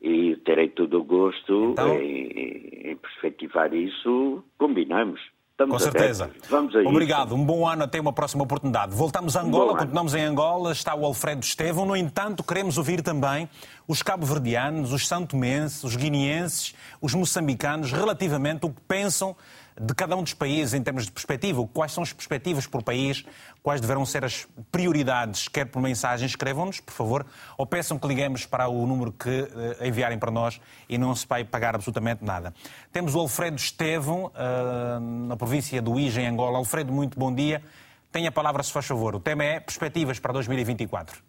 [0.00, 1.94] E terei todo o gosto Então?
[1.96, 4.42] em, em perspectivar isso.
[4.58, 5.20] Combinamos.
[5.52, 6.24] Estamos Com certeza.
[6.24, 6.50] abertos.
[6.50, 6.88] Vamos a isso.
[6.90, 7.34] Obrigado.
[7.34, 8.94] Um bom ano até uma próxima oportunidade.
[8.94, 9.78] Voltamos a Angola, bom ano.
[9.78, 10.70] continuamos em Angola.
[10.72, 11.86] Está o Alfredo Estevão.
[11.86, 13.48] No entanto, queremos ouvir também
[13.88, 19.34] os cabo-verdianos, os santomenses, os guineenses, os moçambicanos, relativamente o que pensam
[19.80, 21.66] de cada um dos países em termos de perspectiva.
[21.72, 23.24] Quais são as perspectivas por país?
[23.62, 25.48] Quais deverão ser as prioridades?
[25.48, 27.26] Quer por mensagem, escrevam-nos, por favor,
[27.58, 31.26] ou peçam que liguemos para o número que eh, enviarem para nós e não se
[31.26, 32.54] vai pagar absolutamente nada.
[32.92, 36.58] Temos o Alfredo Estevão, eh, na província do Ija, em Angola.
[36.58, 37.62] Alfredo, muito bom dia.
[38.10, 39.14] Tenha a palavra, se faz favor.
[39.14, 41.22] O tema é perspectivas para 2024.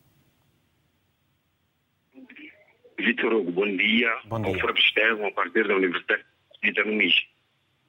[2.97, 4.09] Vitor Hugo, bom dia.
[4.25, 4.53] Bom dia.
[4.53, 6.23] Alfredo Estevão, a partir da Universidade
[6.63, 7.13] de Itanumis.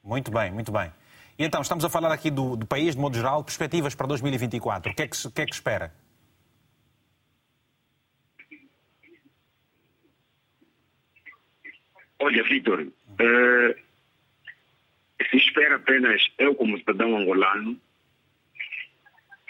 [0.09, 0.91] Muito bem, muito bem.
[1.39, 4.91] E então, estamos a falar aqui do, do país, de modo geral, perspectivas para 2024.
[4.91, 5.93] O que é que, que, é que espera?
[12.19, 12.87] Olha, Vitor,
[13.19, 13.77] eh,
[15.31, 17.79] se espera apenas eu, como cidadão angolano,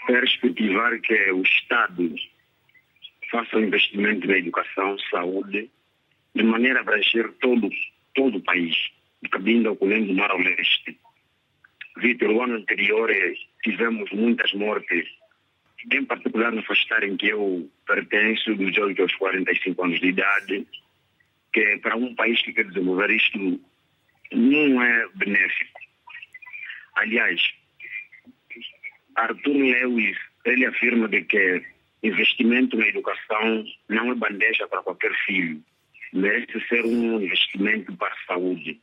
[0.05, 2.13] perspectivar que o Estado
[3.31, 5.71] faça um investimento na educação, saúde,
[6.35, 7.69] de maneira a abranger todo,
[8.13, 8.75] todo o país,
[9.31, 10.97] Cabinda ao Colém do Mar ao Leste.
[11.97, 15.07] Vitor, o ano anterior eh, tivemos muitas mortes,
[15.91, 20.67] em particular no Fastar em que eu pertenço, dos 18 aos 45 anos de idade,
[21.51, 23.59] que para um país que quer desenvolver isto
[24.31, 25.79] não é benéfico.
[26.95, 27.41] Aliás,
[29.15, 31.63] Arthur Lewis, ele afirma de que
[32.03, 35.61] investimento na educação não é bandeja para qualquer filho,
[36.13, 38.79] merece ser um investimento para a saúde.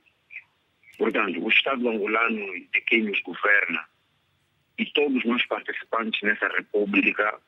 [0.99, 3.85] Portanto, o Estado angolano de quem nos governa
[4.79, 7.39] e todos nós participantes nessa república,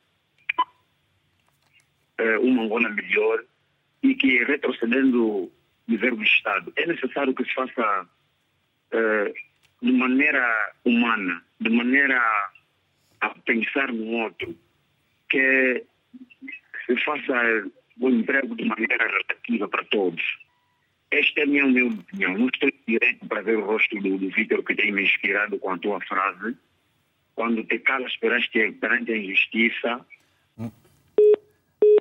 [2.18, 3.44] eh, uma Angola melhor
[4.02, 5.50] e que retrocedendo
[5.86, 8.08] de verbo Estado, é necessário que se faça
[8.92, 9.34] eh,
[9.82, 12.20] de maneira humana, de maneira
[13.20, 14.56] a pensar no outro,
[15.28, 15.84] que
[16.86, 17.68] se faça
[18.00, 20.22] o emprego de maneira relativa para todos.
[21.10, 22.36] Esta é a minha opinião.
[22.36, 25.70] Não estou direito para ver o rosto do, do Vítor que tem me inspirado com
[25.70, 26.56] a tua frase.
[27.34, 30.04] Quando te calas perante, perante a injustiça,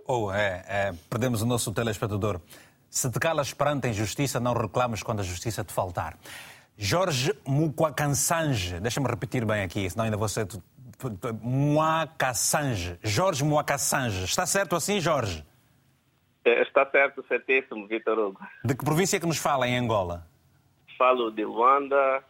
[0.08, 2.42] Ou é, é, perdemos o nosso telespectador.
[2.90, 6.18] Se te calas perante a injustiça, não reclames quando a justiça te faltar.
[6.78, 10.48] Jorge Mukwakassange, deixa-me repetir bem aqui, senão ainda vou ser...
[11.42, 12.98] Muakassange.
[13.04, 14.24] Jorge Muakassange.
[14.24, 15.44] Está certo assim, Jorge?
[16.62, 18.40] Está certo, certíssimo, Vitor Hugo.
[18.64, 20.26] De que província é que nos fala em Angola?
[20.98, 22.24] Falo de Luanda.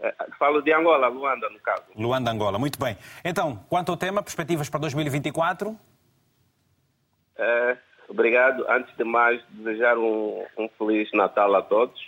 [0.00, 1.84] é, Falo de Angola, Luanda, no caso.
[1.96, 2.58] Luanda, Angola.
[2.58, 2.96] Muito bem.
[3.24, 5.76] Então, quanto ao tema, perspectivas para 2024?
[7.36, 7.76] É,
[8.08, 8.64] obrigado.
[8.68, 12.00] Antes de mais, desejar um, um Feliz Natal a todos,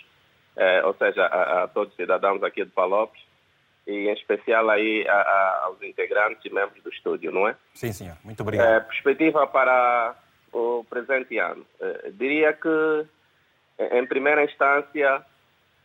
[0.55, 3.21] é, ou seja, a, a, todos os cidadãos aqui de Palopes
[3.87, 7.55] e em especial aí a, a, aos integrantes e membros do estúdio, não é?
[7.73, 8.17] Sim, senhor.
[8.23, 8.67] Muito obrigado.
[8.67, 10.15] É, perspectiva para
[10.55, 11.65] o presente ano.
[11.79, 13.05] É, diria que,
[13.91, 15.23] em primeira instância,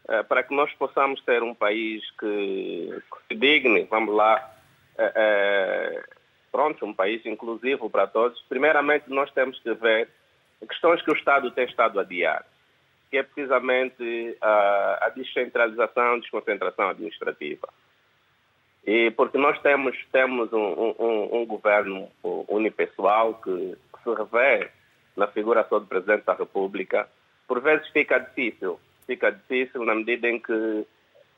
[0.09, 4.49] é, para que nós possamos ter um país que, que se digne, vamos lá,
[4.97, 6.03] é,
[6.53, 10.09] pronto, um país inclusivo para todos, primeiramente nós temos que ver
[10.69, 12.45] questões que o Estado tem estado a adiar,
[13.11, 17.69] que é precisamente a, a descentralização, desconcentração administrativa.
[18.87, 22.09] E porque nós temos, temos um, um, um governo
[22.49, 24.71] unipessoal que, se revê
[25.17, 27.09] na figura só do Presidente da República,
[27.47, 28.79] por vezes fica difícil.
[29.07, 30.87] Fica difícil na medida em que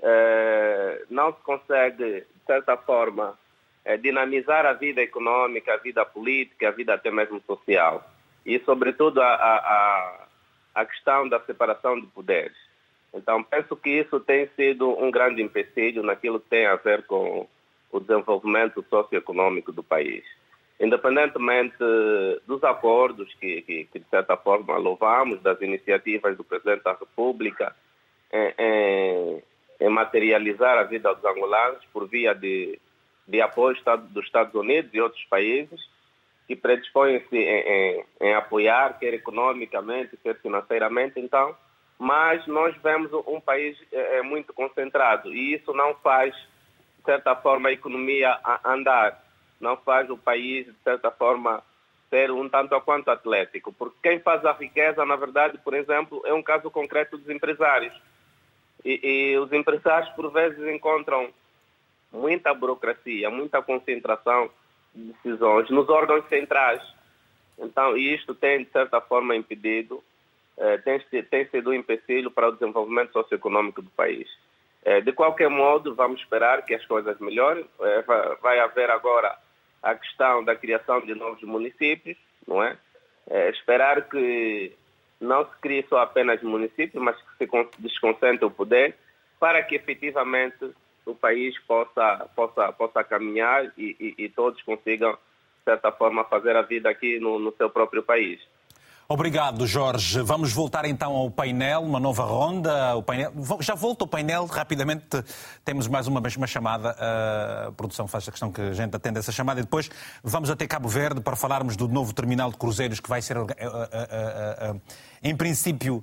[0.02, 3.38] eh, não se consegue, de certa forma,
[3.84, 8.08] eh, dinamizar a vida econômica, a vida política, a vida até mesmo social.
[8.44, 10.26] E, sobretudo, a, a,
[10.74, 12.56] a questão da separação de poderes.
[13.14, 17.46] Então, penso que isso tem sido um grande empecilho naquilo que tem a ver com
[17.90, 20.24] o desenvolvimento socioeconômico do país.
[20.82, 21.76] Independentemente
[22.44, 27.72] dos acordos que, que, que de certa forma, louvamos, das iniciativas do Presidente da República
[28.32, 29.42] em, em,
[29.80, 32.80] em materializar a vida dos angolanos por via de,
[33.28, 33.76] de apoio
[34.10, 35.80] dos Estados Unidos e outros países,
[36.48, 41.56] que predispõem-se em, em, apoiar, quer economicamente, quer financeiramente, então,
[41.96, 47.68] mas nós vemos um país é, muito concentrado e isso não faz, de certa forma,
[47.68, 49.21] a economia andar,
[49.62, 51.62] não faz o país, de certa forma,
[52.10, 56.34] ser um tanto quanto atlético, porque quem faz a riqueza, na verdade, por exemplo, é
[56.34, 57.94] um caso concreto dos empresários.
[58.84, 59.00] E,
[59.32, 61.30] e os empresários, por vezes, encontram
[62.12, 64.50] muita burocracia, muita concentração
[64.94, 66.82] de decisões nos órgãos centrais.
[67.58, 70.02] Então, isto tem, de certa forma, impedido
[70.58, 74.28] eh, tem, tem sido um empecilho para o desenvolvimento socioeconômico do país.
[74.84, 77.64] Eh, de qualquer modo, vamos esperar que as coisas melhorem.
[77.80, 78.04] Eh,
[78.42, 79.36] vai haver agora
[79.82, 82.16] a questão da criação de novos municípios,
[82.46, 82.76] não é?
[83.50, 84.72] Esperar que
[85.20, 88.94] não se crie só apenas municípios, mas que se desconcentre o poder
[89.38, 90.72] para que efetivamente
[91.04, 96.56] o país possa, possa, possa caminhar e, e, e todos consigam, de certa forma, fazer
[96.56, 98.40] a vida aqui no, no seu próprio país.
[99.12, 100.22] Obrigado, Jorge.
[100.22, 102.96] Vamos voltar então ao painel, uma nova ronda.
[102.96, 103.30] O painel...
[103.60, 105.22] Já volto ao painel, rapidamente
[105.62, 106.96] temos mais uma, uma chamada.
[107.68, 109.90] A produção faz a questão que a gente atenda essa chamada e depois
[110.24, 113.44] vamos até Cabo Verde para falarmos do novo terminal de cruzeiros que vai ser, eh,
[113.60, 114.74] eh,
[115.22, 116.02] em princípio,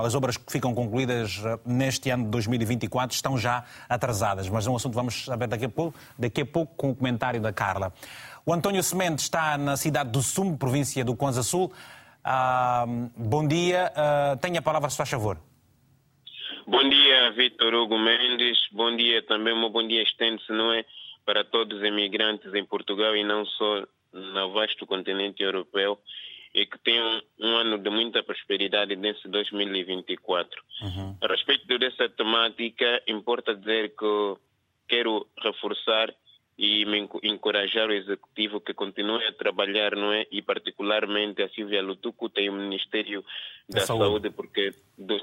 [0.00, 4.76] as obras que ficam concluídas neste ano de 2024 estão já atrasadas, mas é um
[4.76, 7.92] assunto que vamos saber daqui a pouco, daqui a pouco com o comentário da Carla.
[8.50, 11.72] O António Semente está na cidade do Sumo, província do Kwanza Sul.
[12.24, 12.84] Ah,
[13.16, 13.92] bom dia.
[13.94, 15.38] Uh, tenha a palavra, se faz favor.
[16.66, 18.58] Bom dia, Vitor Hugo Mendes.
[18.72, 20.84] Bom dia também, um bom dia estende-se, não é?
[21.24, 26.00] Para todos os imigrantes em Portugal e não só no vasto continente europeu
[26.52, 30.60] e que tenham um ano de muita prosperidade nesse 2024.
[30.82, 31.16] Uhum.
[31.22, 34.34] A respeito dessa temática, importa dizer que
[34.88, 36.12] quero reforçar
[36.62, 40.26] e me encorajar o executivo que continue a trabalhar, não é?
[40.30, 43.24] E particularmente a Silvia Lutuco tem o Ministério
[43.66, 44.04] da, da Saúde.
[44.04, 44.74] Saúde, porque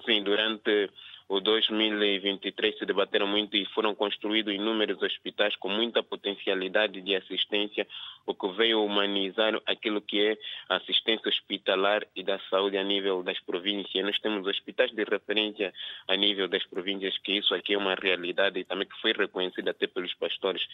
[0.04, 0.90] sim, durante
[1.30, 7.86] o 2023 se debateram muito e foram construídos inúmeros hospitais com muita potencialidade de assistência,
[8.26, 10.38] o que veio humanizar aquilo que é
[10.70, 14.06] a assistência hospitalar e da saúde a nível das províncias.
[14.06, 15.74] Nós temos hospitais de referência
[16.08, 19.72] a nível das províncias, que isso aqui é uma realidade e também que foi reconhecida
[19.72, 20.66] até pelos pastores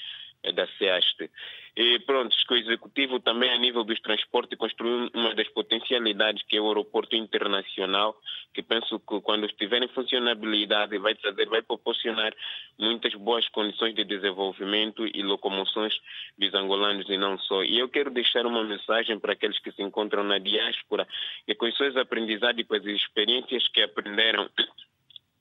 [0.44, 1.32] eh, da SEAST.
[1.76, 6.62] E pronto, o executivo também a nível dos transportes construiu uma das potencialidades que é
[6.62, 8.16] o aeroporto internacional,
[8.54, 12.34] que penso que quando estiver em funcionamento viabilidade vai trazer, vai proporcionar
[12.78, 15.94] muitas boas condições de desenvolvimento e locomoções
[16.38, 17.64] dos angolanos e não só.
[17.64, 21.08] E eu quero deixar uma mensagem para aqueles que se encontram na diáspora
[21.48, 24.50] e com as suas aprendizados e com as experiências que aprenderam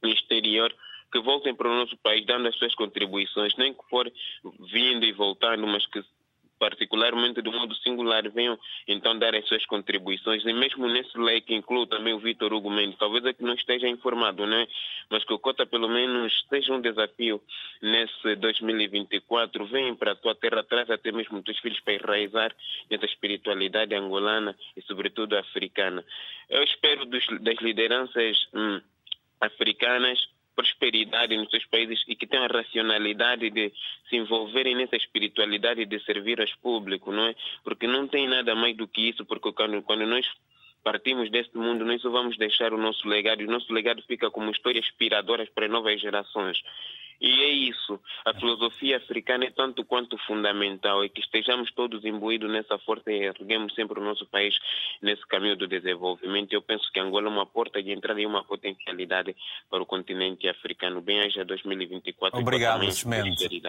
[0.02, 0.72] no exterior
[1.12, 4.10] que voltem para o nosso país dando as suas contribuições, nem que for
[4.72, 6.02] vindo e voltando, mas que
[6.62, 10.44] particularmente do modo singular, venham então dar as suas contribuições.
[10.44, 13.88] E mesmo nesse leque incluo também o Vitor Hugo Mendes, talvez é que não esteja
[13.88, 14.68] informado, né?
[15.10, 17.42] mas que o Cota pelo menos seja um desafio
[17.82, 19.66] nesse 2024.
[19.66, 22.54] Venham para a tua terra, traz até mesmo teus filhos para enraizar
[22.88, 26.04] nessa espiritualidade angolana e sobretudo africana.
[26.48, 28.80] Eu espero dos, das lideranças hum,
[29.40, 33.72] africanas prosperidade nos seus países e que tenham a racionalidade de
[34.08, 37.34] se envolverem nessa espiritualidade de servir aos públicos, não é?
[37.64, 40.26] Porque não tem nada mais do que isso, porque quando, quando nós
[40.82, 44.30] partimos deste mundo, nós só vamos deixar o nosso legado e o nosso legado fica
[44.30, 46.60] como histórias inspiradoras para novas gerações.
[47.22, 48.00] E é isso.
[48.24, 53.22] A filosofia africana é tanto quanto fundamental, é que estejamos todos imbuídos nessa força e
[53.22, 54.52] erguemos sempre o nosso país
[55.00, 56.52] nesse caminho do desenvolvimento.
[56.52, 59.36] Eu penso que Angola é uma porta de entrada e uma potencialidade
[59.70, 61.00] para o continente africano.
[61.00, 62.40] Bem, haja 2024.
[62.40, 63.62] Obrigado, Semente.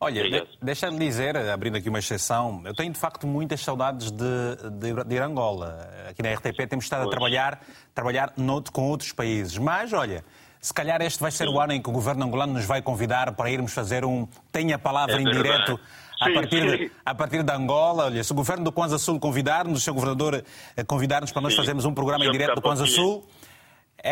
[0.00, 4.70] Olha, de, deixa-me dizer, abrindo aqui uma exceção, eu tenho de facto muitas saudades de,
[4.78, 5.88] de, de ir a Angola.
[6.08, 7.62] Aqui na RTP temos estado a trabalhar,
[7.94, 9.56] trabalhar noutro, com outros países.
[9.56, 10.22] Mas, olha,
[10.60, 13.32] se calhar este vai ser o ano em que o governo angolano nos vai convidar
[13.32, 15.78] para irmos fazer um Tenha a Palavra é em direto
[16.20, 18.04] a partir, de, a partir de Angola.
[18.04, 20.42] Olha, se o governo do Kwanza Sul convidar-nos, o seu governador
[20.76, 23.24] eh, convidar-nos para nós fazermos um programa em direto do Kwanza Sul,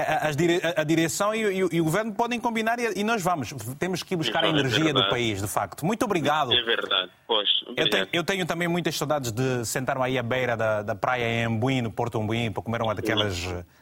[0.01, 3.55] a, a, direção e, o governo podem combinar e, nós vamos.
[3.79, 5.87] Temos que ir buscar a energia é do país, de facto.
[5.87, 6.53] Muito obrigado.
[6.53, 7.49] É verdade, pois.
[7.77, 11.25] Eu tenho, eu tenho, também muitas saudades de sentar-me aí à beira da, da praia
[11.25, 13.37] em Ambuim, no Porto Ambuim, para comer uma daquelas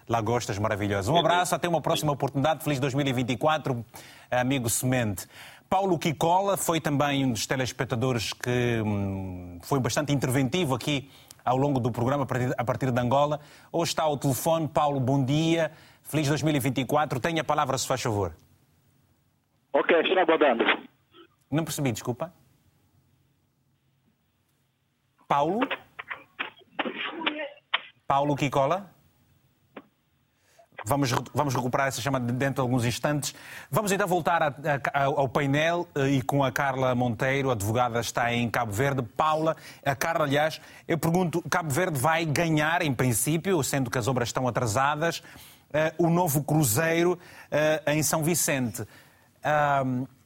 [0.09, 1.09] lagostas maravilhosas.
[1.09, 2.63] Um abraço, até uma próxima oportunidade.
[2.63, 3.85] Feliz 2024,
[4.31, 5.27] amigo Semente.
[5.73, 11.09] Paulo Kikola foi também um dos telespectadores que hum, foi bastante interventivo aqui
[11.45, 13.41] ao longo do programa a partir, a partir de Angola.
[13.73, 14.69] Hoje está ao telefone.
[14.69, 15.73] Paulo, bom dia.
[16.13, 17.19] Feliz 2024.
[17.21, 18.37] Tenha a palavra, se faz favor.
[19.73, 20.63] Ok, estou aguardando.
[21.51, 22.31] Não percebi, desculpa.
[25.27, 25.61] Paulo?
[28.07, 28.91] Paulo Kikola?
[30.85, 33.35] Vamos, vamos recuperar essa chamada dentro de alguns instantes.
[33.71, 34.55] Vamos então voltar a,
[34.93, 39.01] a, ao painel eh, e com a Carla Monteiro, a advogada está em Cabo Verde.
[39.01, 44.09] Paula, a Carla, aliás, eu pergunto: Cabo Verde vai ganhar, em princípio, sendo que as
[44.09, 45.23] obras estão atrasadas,
[45.99, 48.87] o novo cruzeiro uh, em São Vicente.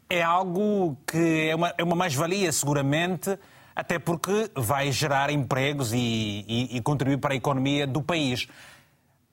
[0.08, 3.38] É algo que é uma, é uma mais-valia, seguramente,
[3.74, 8.46] até porque vai gerar empregos e, e, e contribuir para a economia do país.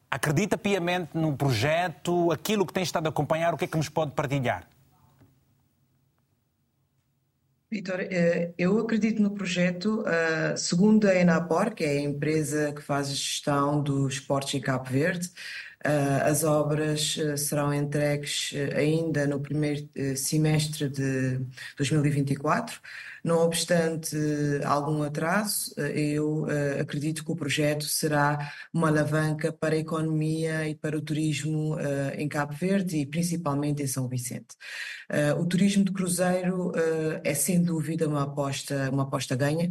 [0.10, 2.32] Acredita piamente no projeto?
[2.32, 4.68] Aquilo que tem estado a acompanhar, o que é que nos pode partilhar?
[7.72, 8.02] Vitor,
[8.56, 10.04] eu acredito no projeto,
[10.56, 14.86] segundo a Enapor, que é a empresa que faz a gestão dos esportes em Cabo
[14.86, 15.32] Verde,
[16.26, 21.40] as obras uh, serão entregues uh, ainda no primeiro semestre de
[21.78, 22.80] 2024.
[23.24, 24.18] Não obstante
[24.66, 26.46] algum atraso, eu
[26.80, 31.78] acredito que o projeto será uma alavanca para a economia e para o turismo
[32.18, 34.56] em Cabo Verde e principalmente em São Vicente.
[35.40, 36.74] O turismo de cruzeiro
[37.24, 39.70] é sem dúvida uma aposta, uma aposta ganha.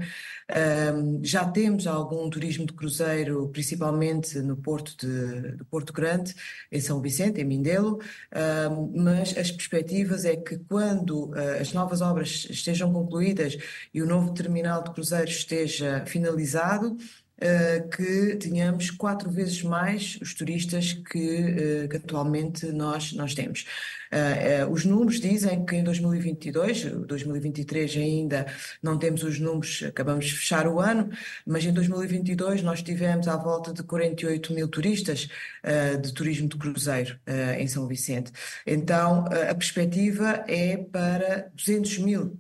[1.23, 6.35] Já temos algum turismo de cruzeiro, principalmente no Porto de, do Porto Grande,
[6.71, 7.99] em São Vicente, em Mindelo,
[8.95, 13.42] mas as perspectivas é que quando as novas obras estejam concluídas
[13.93, 16.97] e o novo terminal de cruzeiros esteja finalizado,
[17.43, 23.67] Uh, que tenhamos quatro vezes mais os turistas que, uh, que atualmente nós, nós temos.
[24.13, 28.47] Uh, os números dizem que em 2022, 2023 ainda
[28.81, 31.11] não temos os números, acabamos de fechar o ano,
[31.45, 35.29] mas em 2022 nós tivemos à volta de 48 mil turistas
[36.01, 37.19] de turismo de cruzeiro
[37.59, 38.31] em São Vicente.
[38.67, 42.39] Então a perspectiva é para 200 mil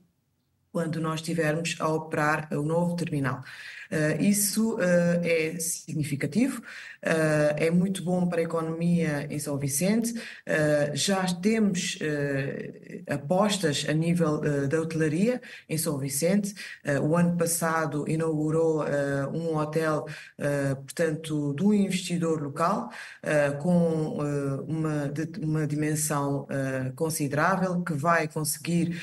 [0.73, 3.45] quando nós estivermos a operar o novo terminal.
[3.92, 10.14] Uh, isso uh, é significativo, uh, é muito bom para a economia em São Vicente.
[10.94, 11.98] já temos
[13.09, 16.55] apostas a nível da hotelaria em São Vicente.
[17.02, 18.85] o ano passado inaugurou
[19.33, 20.07] um hotel,
[20.85, 22.90] portanto, do investidor local,
[23.61, 24.18] com
[24.66, 26.46] uma, uma dimensão
[26.96, 29.00] considerável, que vai conseguir,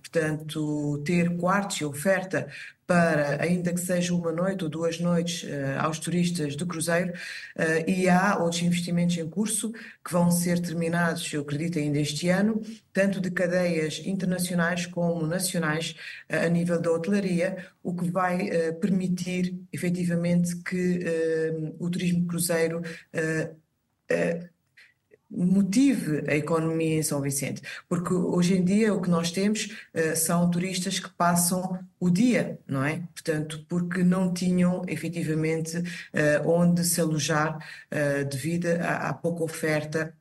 [0.00, 2.48] portanto, ter quartos e oferta
[2.86, 7.90] para, ainda que seja uma noite ou duas noites, uh, aos turistas do cruzeiro, uh,
[7.90, 9.72] e há outros investimentos em curso
[10.04, 15.94] que vão ser terminados, eu acredito, ainda este ano, tanto de cadeias internacionais como nacionais
[16.30, 18.48] uh, a nível da hotelaria, o que vai
[18.80, 21.00] permitir efetivamente que
[21.80, 22.80] o turismo cruzeiro
[25.34, 30.16] motive a economia em São Vicente, porque hoje em dia o que nós temos uh,
[30.16, 33.02] são turistas que passam o dia, não é?
[33.14, 40.14] Portanto, porque não tinham efetivamente uh, onde se alojar uh, devido à, à pouca oferta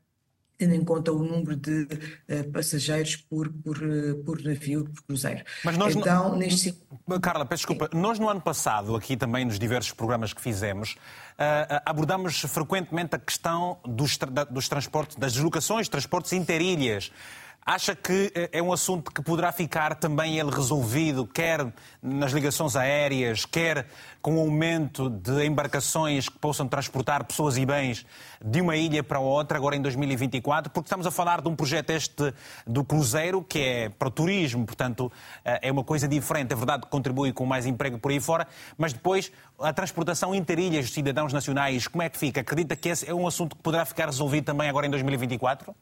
[0.62, 1.88] tendo em conta o número de
[2.30, 5.44] uh, passageiros por, por, uh, por navio, por cruzeiro.
[5.66, 6.38] Mas nós então, não...
[6.38, 6.78] neste...
[7.20, 11.82] Carla, peço desculpa, nós no ano passado, aqui também nos diversos programas que fizemos, uh,
[11.84, 14.20] abordamos frequentemente a questão dos,
[14.52, 17.12] dos transportes, das deslocações, transportes interilhas.
[17.64, 22.76] Acha que eh, é um assunto que poderá ficar também ele resolvido, quer nas ligações
[22.76, 23.86] aéreas, quer
[24.20, 28.04] com o aumento de embarcações que possam transportar pessoas e bens
[28.44, 30.72] de uma ilha para outra, agora em 2024?
[30.72, 32.34] Porque estamos a falar de um projeto este
[32.66, 35.12] do cruzeiro, que é para o turismo, portanto
[35.46, 36.54] eh, é uma coisa diferente.
[36.54, 40.88] É verdade que contribui com mais emprego por aí fora, mas depois a transportação interilhas
[40.88, 42.42] de cidadãos nacionais, como é que fica?
[42.42, 45.76] Acredita que esse é um assunto que poderá ficar resolvido também agora em 2024?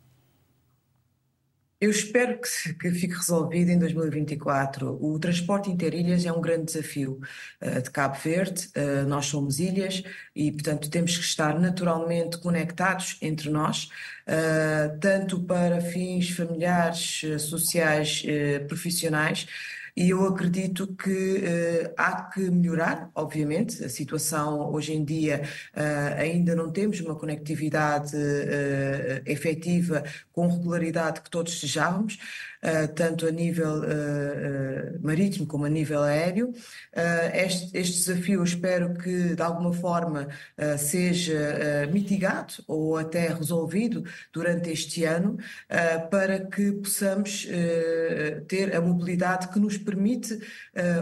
[1.81, 4.97] Eu espero que, que, fique resolvido em 2024.
[5.01, 7.21] O transporte interilhas é um grande desafio
[7.61, 8.69] uh, de Cabo Verde.
[8.75, 10.03] Uh, nós somos ilhas
[10.35, 13.89] e, portanto, temos que estar naturalmente conectados entre nós,
[14.27, 18.23] uh, tanto para fins familiares, sociais,
[18.67, 19.47] profissionais
[19.95, 23.83] e eu acredito que uh, há que melhorar, obviamente.
[23.83, 25.43] A situação hoje em dia
[25.75, 32.17] uh, ainda não temos uma conectividade uh, efetiva com regularidade que todos desejávamos.
[32.61, 36.51] Eh, tanto a nível eh, eh, marítimo como a nível aéreo.
[37.33, 40.27] Este, este, desafio espero que de alguma forma
[40.77, 44.03] seja mitigado ou até resolvido
[44.33, 45.37] durante este ano
[46.09, 47.47] para que possamos
[48.47, 50.39] ter a mobilidade que nos permite,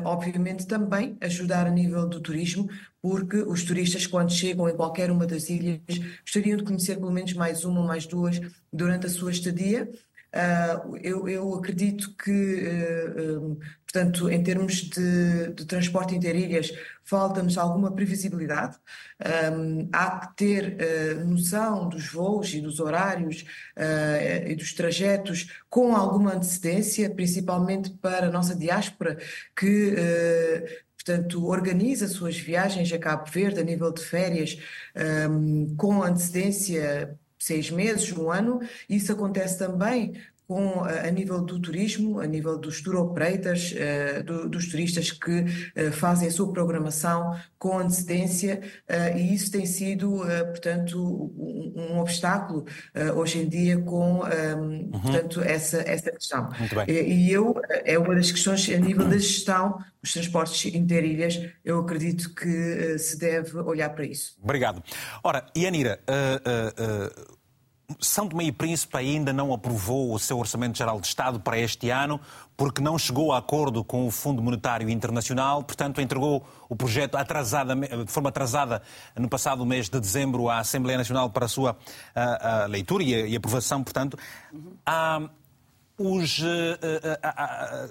[0.04, 2.70] obviamente, também ajudar a nível do turismo,
[3.02, 5.82] porque os turistas, quando chegam em qualquer uma das ilhas,
[6.22, 8.40] gostariam de conhecer pelo menos mais uma ou mais duas
[8.72, 9.90] durante a sua estadia
[10.34, 16.72] Uh, eu, eu, acredito que, uh, um, portanto, em termos de, de transporte interilhas,
[17.04, 18.78] falta-nos alguma previsibilidade.
[19.54, 23.46] Um, há que ter uh, noção dos voos e dos horários
[24.46, 29.18] e dos trajetos com alguma antecedência, principalmente para a nossa diáspora,
[29.56, 29.96] que
[31.08, 34.58] portanto, organiza suas viagens a Cabo Verde a nível de férias
[35.30, 37.18] um, com antecedência
[37.48, 38.60] seis meses, um ano.
[38.90, 40.14] Isso acontece também
[40.48, 45.42] com, a nível do turismo, a nível dos tour operators, uh, do, dos turistas que
[45.42, 50.22] uh, fazem a sua programação com antecedência uh, e isso tem sido,
[50.52, 50.98] portanto,
[51.38, 52.66] um, um obstáculo
[53.16, 54.90] hoje em dia com, um, uhum.
[54.92, 56.50] portanto, essa, essa questão.
[56.88, 61.80] E, e, eu, é uma das questões a nível da gestão dos transportes interilhas, eu
[61.80, 64.38] acredito que se deve olhar para isso.
[64.42, 64.82] Obrigado.
[65.24, 66.00] Ora, Yanira,
[68.02, 71.90] são Tomé e Príncipe ainda não aprovou o seu Orçamento Geral de Estado para este
[71.90, 72.20] ano,
[72.58, 77.74] porque não chegou a acordo com o Fundo Monetário Internacional, portanto, entregou o projeto atrasada,
[77.76, 78.82] de forma atrasada
[79.16, 81.78] no passado mês de dezembro à Assembleia Nacional para a sua
[82.14, 84.18] a, a leitura e, a, e, aprovação, portanto.
[84.86, 85.22] Há,
[85.98, 86.44] os,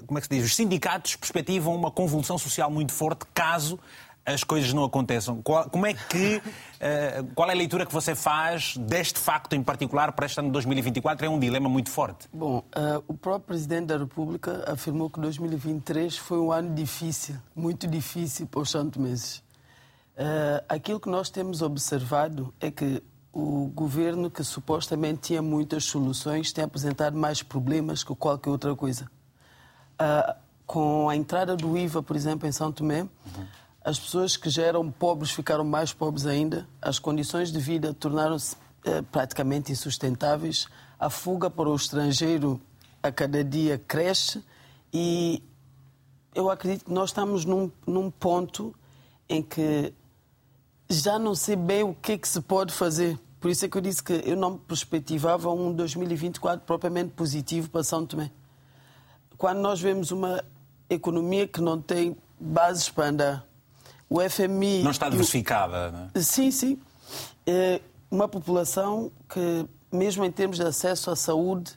[0.06, 3.80] como é que se diz, os sindicatos perspectivam uma convulsão social muito forte caso
[4.26, 5.40] as coisas não aconteçam.
[5.40, 9.62] Qual, como é que, uh, qual é a leitura que você faz deste facto em
[9.62, 11.24] particular para este ano de 2024?
[11.24, 12.28] É um dilema muito forte.
[12.32, 17.86] Bom, uh, o próprio Presidente da República afirmou que 2023 foi um ano difícil, muito
[17.86, 19.36] difícil para os santos meses.
[20.16, 23.00] Uh, aquilo que nós temos observado é que
[23.32, 29.08] o governo, que supostamente tinha muitas soluções, tem apresentado mais problemas que qualquer outra coisa.
[30.66, 33.46] com a entrada do IVA, por exemplo, em São Tomé, uhum
[33.86, 38.56] as pessoas que já eram pobres ficaram mais pobres ainda, as condições de vida tornaram-se
[38.84, 40.66] eh, praticamente insustentáveis,
[40.98, 42.60] a fuga para o estrangeiro
[43.00, 44.42] a cada dia cresce
[44.92, 45.40] e
[46.34, 48.74] eu acredito que nós estamos num, num ponto
[49.28, 49.94] em que
[50.90, 53.16] já não sei bem o que é que se pode fazer.
[53.38, 57.84] Por isso é que eu disse que eu não perspectivava um 2024 propriamente positivo para
[57.84, 58.32] São Tomé.
[59.38, 60.42] Quando nós vemos uma
[60.90, 63.46] economia que não tem bases para andar,
[64.08, 64.82] o FMI.
[64.82, 66.22] Não está diversificada, não é?
[66.22, 66.78] Sim, sim.
[67.46, 67.80] É
[68.10, 71.72] uma população que, mesmo em termos de acesso à saúde,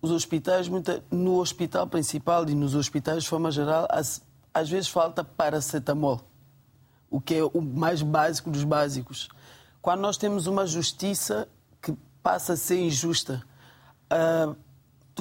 [0.00, 0.68] os hospitais,
[1.10, 6.20] no hospital principal e nos hospitais de forma geral, às vezes falta paracetamol,
[7.10, 9.28] o que é o mais básico dos básicos.
[9.80, 11.48] Quando nós temos uma justiça
[11.80, 13.42] que passa a ser injusta,
[14.10, 14.54] ah,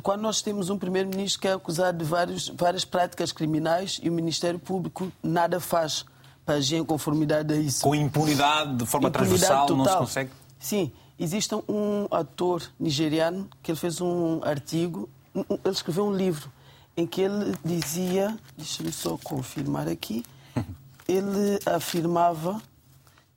[0.01, 4.13] quando nós temos um primeiro-ministro que é acusado de vários, várias práticas criminais e o
[4.13, 6.05] Ministério Público nada faz
[6.45, 7.81] agir em conformidade a isso.
[7.83, 9.77] Com impunidade, de forma impunidade transversal, total.
[9.77, 10.31] não se consegue?
[10.59, 10.91] Sim.
[11.19, 16.51] Existe um ator nigeriano que ele fez um artigo, ele escreveu um livro
[16.97, 20.25] em que ele dizia, deixa-me só confirmar aqui,
[21.07, 22.61] ele afirmava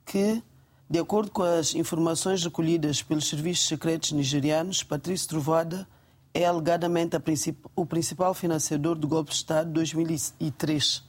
[0.05, 0.41] que
[0.89, 5.85] De acordo com as informações recolhidas pelos serviços secretos nigerianos, Patrício Trovoada
[6.33, 7.57] é alegadamente princip...
[7.75, 11.03] o principal financiador do golpe de Estado de 2003.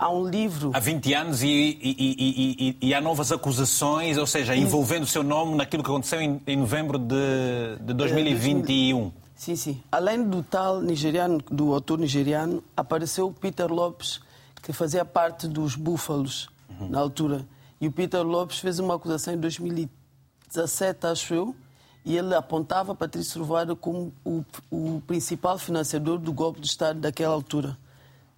[0.00, 0.70] Há um livro.
[0.72, 5.22] Há 20 anos e, e, e, e há novas acusações, ou seja, envolvendo o seu
[5.22, 9.12] nome naquilo que aconteceu em, em novembro de, de 2021.
[9.36, 9.82] Sim, sim.
[9.92, 14.22] Além do tal nigeriano, do autor nigeriano, apareceu o Peter Lopes,
[14.62, 16.48] que fazia parte dos Búfalos
[16.80, 16.88] uhum.
[16.88, 17.46] na altura.
[17.78, 21.54] E o Peter Lopes fez uma acusação em 2017, acho eu,
[22.06, 27.34] e ele apontava Patrício Trovoada como o, o principal financiador do golpe de Estado daquela
[27.34, 27.76] altura.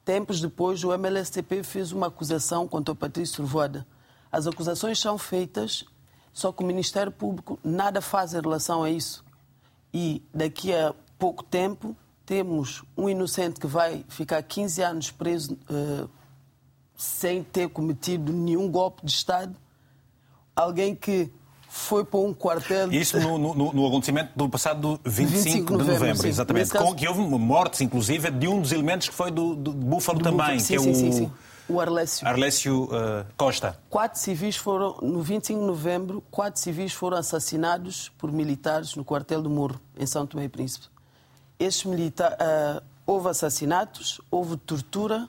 [0.05, 3.87] Tempos depois, o MLSTP fez uma acusação contra o Patrício Trovoada.
[4.31, 5.85] As acusações são feitas,
[6.33, 9.25] só que o Ministério Público nada faz em relação a isso.
[9.95, 11.97] E daqui a pouco tempo
[12.27, 16.09] temos um inocente que vai ficar 15 anos preso uh,
[16.97, 19.55] sem ter cometido nenhum golpe de Estado,
[20.57, 21.31] alguém que
[21.75, 22.93] foi para um quartel.
[22.93, 26.69] Isso no, no, no acontecimento do passado 25, 25 de novembro, novembro exatamente.
[26.69, 26.85] Caso...
[26.85, 30.23] Com que houve mortes, inclusive, de um dos elementos que foi do, do Búfalo do
[30.23, 30.95] também, sim, que é sim, o.
[30.95, 31.33] Sim, sim.
[31.67, 32.29] O Arlécio.
[32.29, 33.79] Arlécio uh, Costa.
[33.89, 39.41] Quatro civis foram, no 25 de novembro, quatro civis foram assassinados por militares no quartel
[39.41, 40.87] do Morro, em São Tomé e Príncipe.
[41.59, 42.37] Estes militares.
[42.37, 45.27] Uh, houve assassinatos, houve tortura,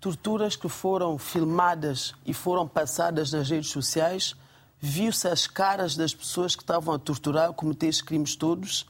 [0.00, 4.34] torturas que foram filmadas e foram passadas nas redes sociais,
[4.84, 8.84] viu-se as caras das pessoas que estavam a torturar, a cometer estes crimes todos.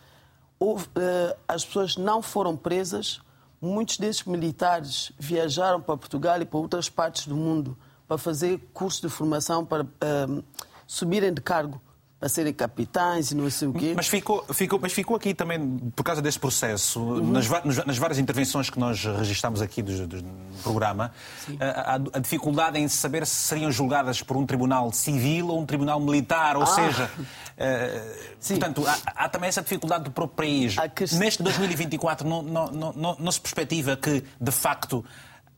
[0.59, 3.21] Houve, uh, as pessoas não foram presas.
[3.61, 7.77] Muitos desses militares viajaram para Portugal e para outras partes do mundo
[8.09, 10.43] para fazer curso de formação para uh,
[10.87, 11.81] subirem de cargo
[12.23, 13.95] para serem capitães e não sei o quê.
[13.97, 17.33] Mas ficou, ficou, mas ficou aqui também, por causa desse processo, uhum.
[17.33, 17.49] nas,
[17.85, 20.25] nas, várias intervenções que nós registramos aqui do, do
[20.63, 21.13] programa,
[21.59, 25.99] a, a, dificuldade em saber se seriam julgadas por um tribunal civil ou um tribunal
[25.99, 26.67] militar, ou ah.
[26.67, 30.77] seja, uh, portanto, há, há, também essa dificuldade do próprio país.
[30.95, 31.13] Que...
[31.17, 35.05] Neste 2024 não, não, não, não se perspectiva que, de facto,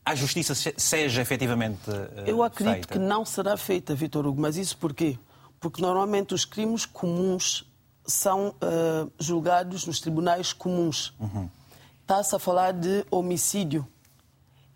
[0.03, 2.93] a justiça seja efetivamente uh, Eu acredito feita.
[2.93, 5.19] que não será feita, Vitor Hugo, mas isso porquê?
[5.65, 7.67] Porque normalmente os crimes comuns
[8.05, 11.11] são uh, julgados nos tribunais comuns.
[11.19, 11.49] Uhum.
[12.03, 13.87] Está-se a falar de homicídio,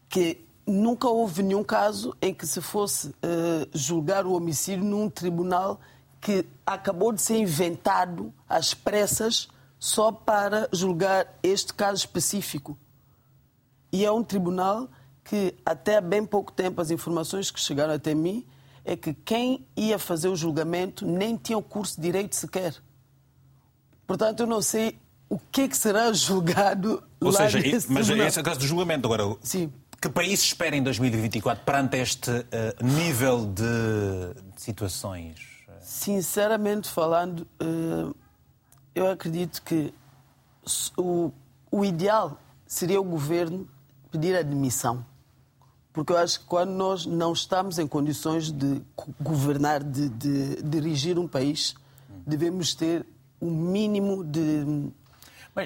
[0.09, 5.79] que nunca houve nenhum caso em que se fosse uh, julgar o homicídio num tribunal
[6.19, 12.75] que acabou de ser inventado às pressas só para julgar este caso específico.
[13.91, 14.89] E é um tribunal
[15.23, 18.43] que, até há bem pouco tempo, as informações que chegaram até mim,
[18.89, 22.75] é que quem ia fazer o julgamento nem tinha o curso de direito sequer.
[24.07, 24.97] Portanto, eu não sei
[25.29, 28.27] o que, é que será julgado Ou lá seja, mas tribunal.
[28.27, 29.05] esse é o caso do julgamento.
[29.05, 29.71] Agora, Sim.
[30.01, 32.43] que país espera em 2024 perante este uh,
[32.83, 33.61] nível de,
[34.55, 35.35] de, situações?
[35.79, 38.15] Sinceramente falando, uh,
[38.95, 39.93] eu acredito que
[40.97, 41.31] o,
[41.69, 43.69] o ideal seria o governo
[44.11, 45.05] pedir admissão.
[45.99, 48.81] Porque eu acho que quando nós não estamos em condições de
[49.19, 51.75] governar, de, de, dirigir um país,
[52.25, 53.05] devemos ter
[53.37, 54.89] o mínimo de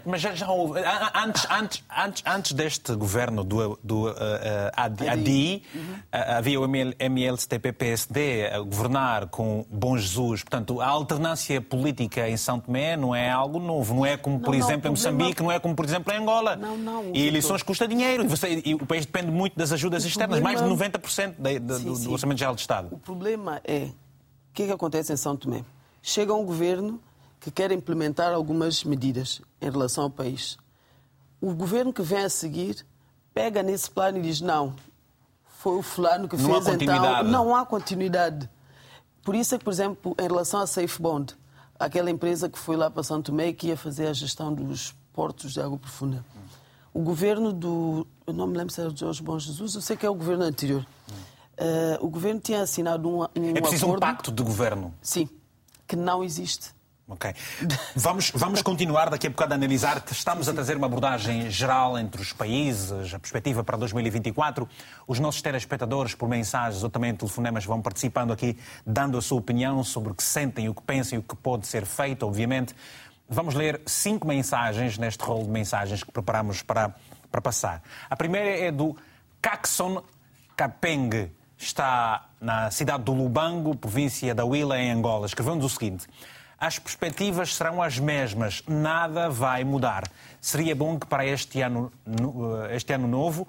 [0.06, 0.80] mas, já, já, houve.
[1.14, 4.14] Antes, antes, antes, antes deste governo do, do uh,
[4.76, 5.82] ADI, ADI uhum.
[5.82, 10.44] uh, havia o MLSTP-PSD a governar com Bom Jesus.
[10.44, 13.94] Portanto, a alternância política em São Tomé não é algo novo.
[13.94, 16.18] Não é como, por não, exemplo, não, em Moçambique, não é como, por exemplo, em
[16.18, 16.56] Angola.
[16.56, 17.12] Não, não.
[17.14, 18.24] E eleições custa dinheiro.
[18.24, 20.40] E, você, e, o país depende muito das ajudas o externas.
[20.40, 20.68] Problema...
[20.68, 22.04] Mais de 90% de, de, sim, do, sim.
[22.06, 22.88] do Orçamento Geral do Estado.
[22.92, 23.86] O problema é...
[23.86, 25.64] O que, é que acontece em São Tomé?
[26.02, 27.00] Chega um governo
[27.44, 30.58] que quer implementar algumas medidas em relação ao país.
[31.42, 32.86] O governo que vem a seguir
[33.34, 34.74] pega nesse plano e diz: não,
[35.60, 37.24] foi o fulano que não fez, então.
[37.24, 38.50] Não há continuidade.
[39.24, 41.36] Por isso é que, por exemplo, em relação à Safe Bond,
[41.78, 44.96] aquela empresa que foi lá para Santo Tomé e que ia fazer a gestão dos
[45.12, 46.24] portos de água profunda.
[46.94, 48.08] O governo do.
[48.26, 50.16] Eu não me lembro se era o Jorge Bom Jesus, eu sei que é o
[50.16, 50.86] governo anterior.
[51.60, 53.26] Uh, o governo tinha assinado um, um
[53.56, 54.94] É preciso acordo, um pacto de governo.
[55.02, 55.28] Sim,
[55.86, 56.74] que não existe.
[57.06, 57.34] Ok.
[57.98, 60.02] Vamos, vamos continuar daqui a bocado a analisar.
[60.10, 64.68] Estamos a trazer uma abordagem geral entre os países, a perspectiva para 2024.
[65.06, 69.84] Os nossos telespectadores, por mensagens ou também telefonemas, vão participando aqui, dando a sua opinião
[69.84, 72.74] sobre o que sentem, o que pensam e o que pode ser feito, obviamente.
[73.28, 76.96] Vamos ler cinco mensagens neste rol de mensagens que preparamos para,
[77.30, 77.84] para passar.
[78.10, 78.96] A primeira é do
[79.42, 80.02] Caxon
[80.56, 81.30] Capeng.
[81.58, 85.26] Está na cidade do Lubango, província da Huila, em Angola.
[85.26, 86.08] Escreveu-nos o seguinte
[86.60, 90.04] as perspectivas serão as mesmas, nada vai mudar.
[90.40, 93.48] Seria bom que para este ano, eh, este ano novo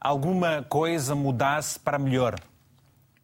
[0.00, 2.34] alguma coisa mudasse para melhor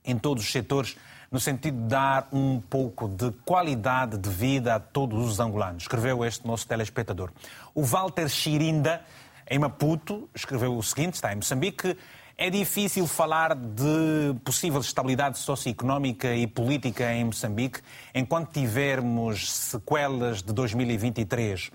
[0.04, 0.96] em todos os setores
[1.30, 5.84] no sentido de dar um pouco de qualidade de vida a todos os angolanos.
[5.84, 7.30] Escreveu este nosso telespectador.
[7.74, 9.00] O Walter Chirinda,
[9.48, 11.96] em Maputo, escreveu o seguinte: está em Moçambique.
[12.44, 17.78] É difícil falar de possível estabilidade socioeconómica e política em Moçambique
[18.12, 21.70] enquanto tivermos sequelas de 2023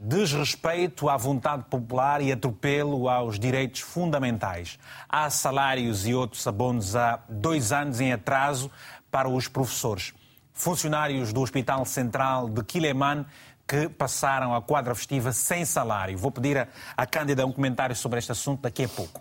[0.00, 4.78] desrespeito à vontade popular e atropelo aos direitos fundamentais.
[5.06, 8.70] Há salários e outros abonos há dois anos em atraso
[9.10, 10.14] para os professores.
[10.54, 13.26] Funcionários do Hospital Central de Quileman
[13.68, 16.16] que passaram a quadra festiva sem salário.
[16.16, 19.20] Vou pedir a, a Cândida um comentário sobre este assunto daqui a pouco.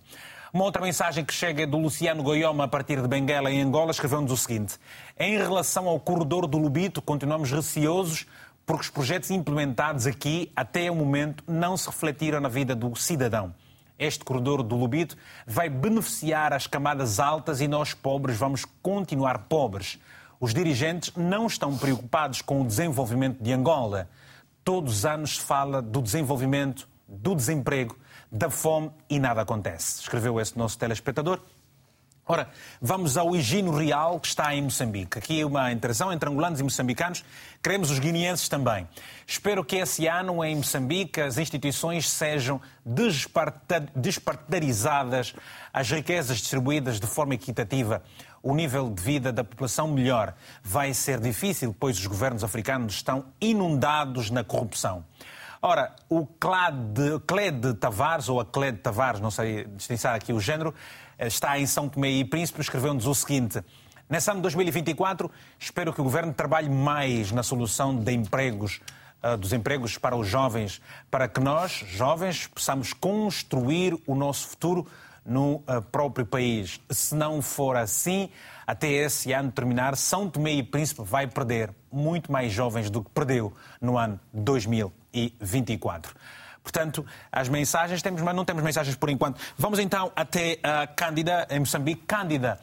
[0.53, 3.91] Uma outra mensagem que chega é do Luciano Goioma, a partir de Benguela, em Angola,
[3.91, 4.77] escreveu-nos o seguinte:
[5.17, 8.25] Em relação ao corredor do Lubito, continuamos receosos
[8.65, 13.55] porque os projetos implementados aqui, até o momento, não se refletiram na vida do cidadão.
[13.97, 15.15] Este corredor do Lubito
[15.47, 19.99] vai beneficiar as camadas altas e nós, pobres, vamos continuar pobres.
[20.37, 24.09] Os dirigentes não estão preocupados com o desenvolvimento de Angola.
[24.65, 27.95] Todos os anos se fala do desenvolvimento, do desemprego,
[28.31, 30.01] da fome e nada acontece.
[30.01, 31.41] Escreveu esse nosso telespectador.
[32.25, 35.17] Ora, vamos ao Higino Real, que está em Moçambique.
[35.17, 37.25] Aqui uma interação entre angolanos e moçambicanos.
[37.61, 38.87] Queremos os guineenses também.
[39.27, 42.61] Espero que esse ano, em Moçambique, as instituições sejam
[43.95, 45.35] despartidarizadas,
[45.73, 48.01] as riquezas distribuídas de forma equitativa,
[48.41, 50.33] o nível de vida da população melhor.
[50.63, 55.03] Vai ser difícil, pois os governos africanos estão inundados na corrupção.
[55.63, 60.73] Ora, o Cled Tavares, ou a Cled Tavares, não sei distinguir aqui o género,
[61.19, 63.63] está em São Tomé e Príncipe, escreveu-nos o seguinte.
[64.09, 68.81] Nesse ano de 2024, espero que o Governo trabalhe mais na solução de empregos,
[69.23, 70.81] uh, dos empregos para os jovens,
[71.11, 74.87] para que nós, jovens, possamos construir o nosso futuro
[75.23, 76.81] no uh, próprio país.
[76.89, 78.31] Se não for assim,
[78.65, 83.11] até esse ano terminar, São Tomé e Príncipe vai perder muito mais jovens do que
[83.11, 84.19] perdeu no ano
[85.11, 86.15] 2024.
[86.63, 89.39] Portanto, as mensagens temos, mas não temos mensagens por enquanto.
[89.57, 92.03] Vamos então até a Cândida, em Moçambique.
[92.05, 92.59] Cândida,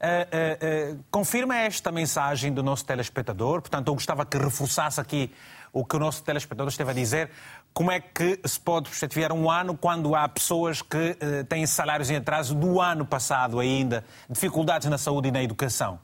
[0.00, 3.60] uh, uh, uh, confirma esta mensagem do nosso telespectador.
[3.60, 5.30] Portanto, eu gostava que reforçasse aqui
[5.72, 7.30] o que o nosso telespectador esteve a dizer.
[7.72, 11.16] Como é que se pode perspectivar um ano quando há pessoas que
[11.48, 15.98] têm salários em atraso do ano passado ainda, dificuldades na saúde e na educação?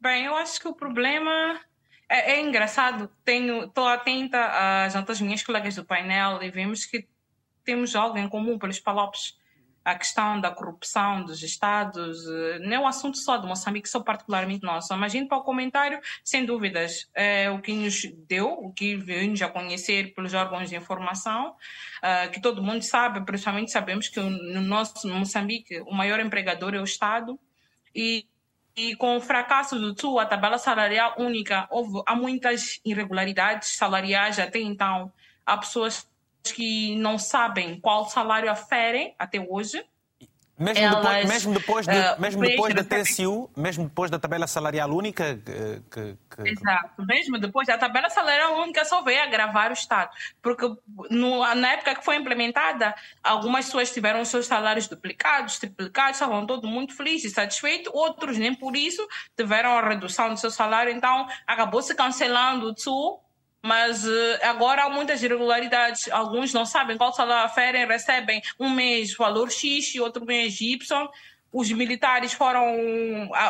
[0.00, 1.60] Bem, eu acho que o problema
[2.08, 7.06] é, é engraçado, estou atenta às outras minhas colegas do painel e vemos que
[7.64, 9.36] temos algo em comum pelos palopes.
[9.84, 14.00] A questão da corrupção dos Estados, eh, não é um assunto só de Moçambique, só
[14.00, 14.94] particularmente nosso.
[14.98, 19.40] Mas indo para o comentário, sem dúvidas, é o que nos deu, o que vimos
[19.40, 21.56] a conhecer pelos órgãos de informação,
[22.02, 26.74] uh, que todo mundo sabe, principalmente sabemos que no nosso no Moçambique o maior empregador
[26.74, 27.38] é o Estado.
[27.94, 28.26] E
[28.78, 34.38] e com o fracasso do TSU, a tabela salarial única, houve, há muitas irregularidades salariais
[34.38, 35.12] até então.
[35.44, 36.08] Há pessoas
[36.44, 39.84] que não sabem qual salário aferem até hoje.
[40.58, 44.46] Mesmo Elas, depois, mesmo depois, de, uh, mesmo depois da TSU, mesmo depois da tabela
[44.48, 45.36] salarial única?
[45.36, 46.48] Que, que...
[46.50, 50.10] Exato, mesmo depois da tabela salarial única só veio agravar o Estado.
[50.42, 50.66] Porque
[51.10, 52.92] no, na época que foi implementada,
[53.22, 58.52] algumas pessoas tiveram seus salários duplicados, triplicados, estavam todo muito felizes e satisfeitos, outros nem
[58.52, 59.06] por isso
[59.36, 63.20] tiveram a redução do seu salário, então acabou se cancelando o TSU
[63.62, 66.08] mas uh, agora há muitas irregularidades.
[66.10, 71.08] Alguns não sabem qual salário aferem, recebem um mês valor X e outro mês Y.
[71.50, 72.62] Os militares foram.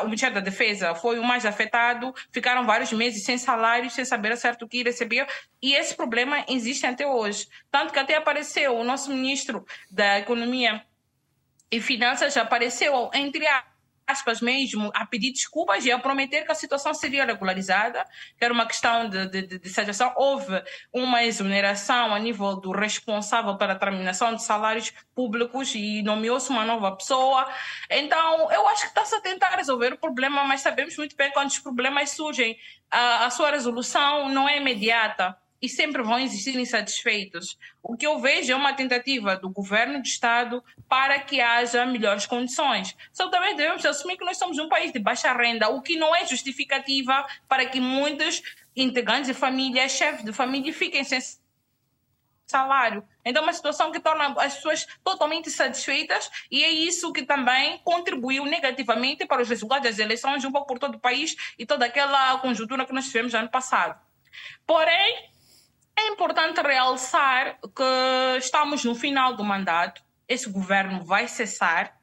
[0.02, 4.36] o Ministério da Defesa foi o mais afetado, ficaram vários meses sem salário, sem saber
[4.36, 5.26] certo o que recebiam.
[5.60, 7.48] E esse problema existe até hoje.
[7.70, 10.84] Tanto que até apareceu o nosso ministro da Economia
[11.70, 13.64] e Finanças, apareceu entre a
[14.08, 18.04] aspas mesmo, a pedir desculpas e a prometer que a situação seria regularizada,
[18.36, 20.12] que era uma questão de, de, de situação.
[20.16, 26.64] Houve uma exoneração a nível do responsável pela terminação de salários públicos e nomeou-se uma
[26.64, 27.46] nova pessoa.
[27.90, 31.48] Então, eu acho que está-se a tentar resolver o problema, mas sabemos muito bem quando
[31.48, 32.56] os problemas surgem,
[32.90, 37.58] a, a sua resolução não é imediata e sempre vão existir insatisfeitos.
[37.82, 42.26] O que eu vejo é uma tentativa do governo do Estado para que haja melhores
[42.26, 42.96] condições.
[43.12, 46.14] Só também devemos assumir que nós somos um país de baixa renda, o que não
[46.14, 48.42] é justificativa para que muitos
[48.76, 51.20] integrantes de família, chefes de família, fiquem sem
[52.46, 53.06] salário.
[53.24, 57.78] Então, é uma situação que torna as pessoas totalmente insatisfeitas e é isso que também
[57.84, 61.84] contribuiu negativamente para os resultados das eleições, um pouco por todo o país e toda
[61.84, 64.00] aquela conjuntura que nós tivemos ano passado.
[64.66, 65.30] Porém,
[65.98, 71.98] é importante realçar que estamos no final do mandato, esse governo vai cessar.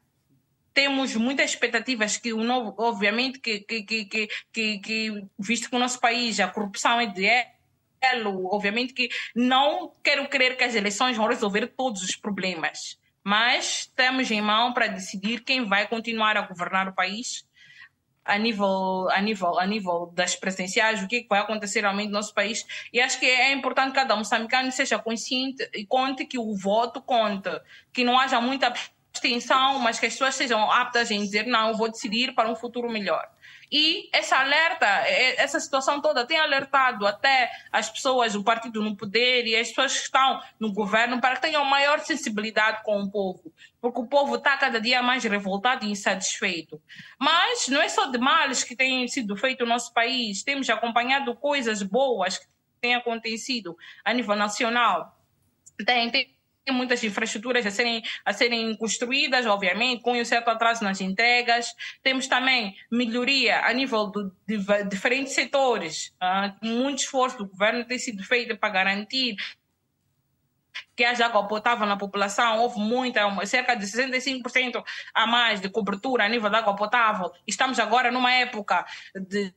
[0.74, 5.80] Temos muitas expectativas que o novo, obviamente, que, que, que, que, que visto que o
[5.80, 7.26] nosso país a corrupção é de
[8.02, 13.92] elo, obviamente que não quero crer que as eleições vão resolver todos os problemas, mas
[13.96, 17.46] temos em mão para decidir quem vai continuar a governar o país
[18.26, 22.08] a nível, a nível, a nível das presenciais, o que, é que vai acontecer realmente
[22.08, 22.66] no nosso país.
[22.92, 27.02] E acho que é importante que cada moçambicano seja consciente e conte que o voto
[27.02, 27.64] conta,
[27.94, 28.74] que não haja muita
[29.16, 32.90] abstenção, mas que as pessoas sejam aptas em dizer não, vou decidir para um futuro
[32.90, 33.30] melhor.
[33.72, 39.46] E essa alerta, essa situação toda tem alertado até as pessoas, o partido no poder
[39.46, 43.54] e as pessoas que estão no governo para que tenham maior sensibilidade com o povo,
[43.82, 46.82] porque o povo está cada dia mais revoltado e insatisfeito.
[47.20, 51.36] Mas não é só de males que têm sido feitos no nosso país, temos acompanhado
[51.36, 52.46] coisas boas que
[52.82, 55.18] têm acontecido a nível nacional.
[55.86, 56.35] Tem, tem
[56.72, 61.74] muitas infraestruturas a serem, a serem construídas, obviamente, com um certo atraso nas entregas.
[62.02, 64.12] Temos também melhoria a nível
[64.48, 66.14] de, de diferentes setores.
[66.22, 69.36] Uh, muito esforço do governo tem sido feito para garantir
[70.96, 76.26] que haja água potável na população, houve muita, cerca de 65% a mais de cobertura
[76.26, 77.32] a nível da água potável.
[77.46, 79.54] Estamos agora numa época de,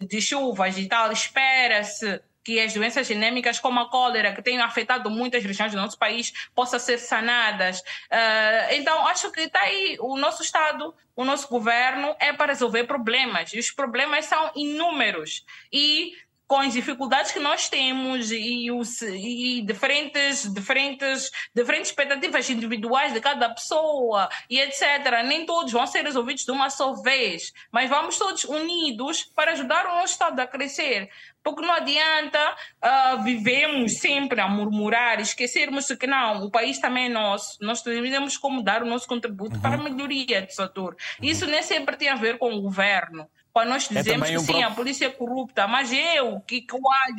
[0.00, 5.10] de chuvas e tal, espera-se que as doenças endêmicas como a cólera, que têm afetado
[5.10, 7.80] muitas regiões do nosso país, possam ser sanadas.
[7.80, 12.84] Uh, então, acho que está aí o nosso Estado, o nosso governo é para resolver
[12.84, 13.52] problemas.
[13.52, 15.44] E os problemas são inúmeros.
[15.72, 16.16] E
[16.48, 23.20] com as dificuldades que nós temos e, os, e diferentes, diferentes, diferentes expectativas individuais de
[23.20, 25.22] cada pessoa e etc.
[25.26, 29.84] Nem todos vão ser resolvidos de uma só vez, mas vamos todos unidos para ajudar
[29.86, 31.10] o nosso Estado a crescer.
[31.44, 37.08] Porque não adianta uh, vivemos sempre a murmurar, esquecermos que não, o país também é
[37.08, 39.60] nosso, nós temos como dar o nosso contributo uhum.
[39.60, 40.96] para a melhoria do setor.
[41.20, 41.28] Uhum.
[41.28, 43.28] Isso nem sempre tem a ver com o governo.
[43.58, 46.60] Quando nós é dizemos é que um sim, a polícia é corrupta, mas eu que,
[46.60, 46.76] que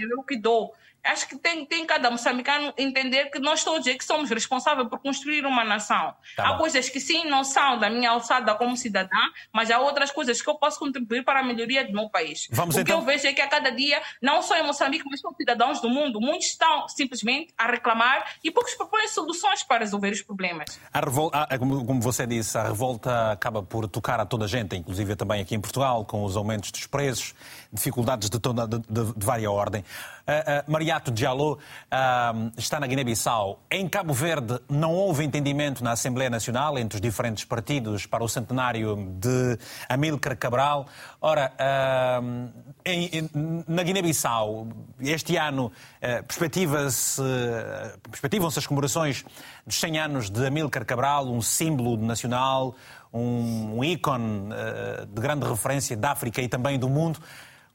[0.10, 0.74] eu que dou
[1.04, 5.00] acho que tem, tem cada moçambicano entender que nós todos é que somos responsáveis por
[5.00, 6.14] construir uma nação.
[6.36, 9.18] Tá há coisas que sim não são da minha alçada como cidadã,
[9.54, 12.48] mas há outras coisas que eu posso contribuir para a melhoria do meu país.
[12.52, 12.98] Vamos o então...
[12.98, 15.82] que eu vejo é que a cada dia, não só em Moçambique, mas com cidadãos
[15.82, 20.80] do mundo, muitos estão simplesmente a reclamar e poucos propõem soluções para resolver os problemas.
[20.94, 25.16] A revolta, como você disse, a revolta acaba por tocar a toda a gente, inclusive
[25.16, 27.34] também aqui em Portugal, com os aumentos dos preços,
[27.72, 29.82] dificuldades de, toda, de, de, de várias ordem.
[29.82, 33.60] Uh, uh, Mariato Diallo uh, está na Guiné-Bissau.
[33.70, 38.30] Em Cabo Verde não houve entendimento na Assembleia Nacional entre os diferentes partidos para o
[38.30, 39.58] centenário de
[39.88, 40.88] Amílcar Cabral.
[41.22, 41.52] Ora,
[42.86, 43.30] em, em,
[43.68, 44.68] na Guiné-Bissau,
[45.00, 45.72] este ano
[46.28, 47.22] perspectivam-se
[48.60, 49.26] as comemorações
[49.66, 52.76] dos 100 anos de Amílcar Cabral, um símbolo nacional,
[53.12, 54.50] um, um ícone
[55.12, 57.20] de grande referência da África e também do mundo.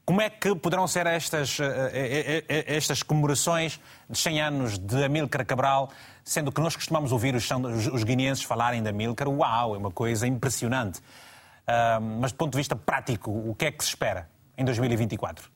[0.05, 5.03] Como é que poderão ser estas, eh, eh, eh, estas comemorações de 100 anos de
[5.03, 5.89] Amílcar Cabral,
[6.23, 7.49] sendo que nós costumamos ouvir os,
[7.91, 9.27] os guineenses falarem de Amílcar?
[9.27, 10.99] Uau, é uma coisa impressionante.
[10.99, 15.49] Uh, mas do ponto de vista prático, o que é que se espera em 2024?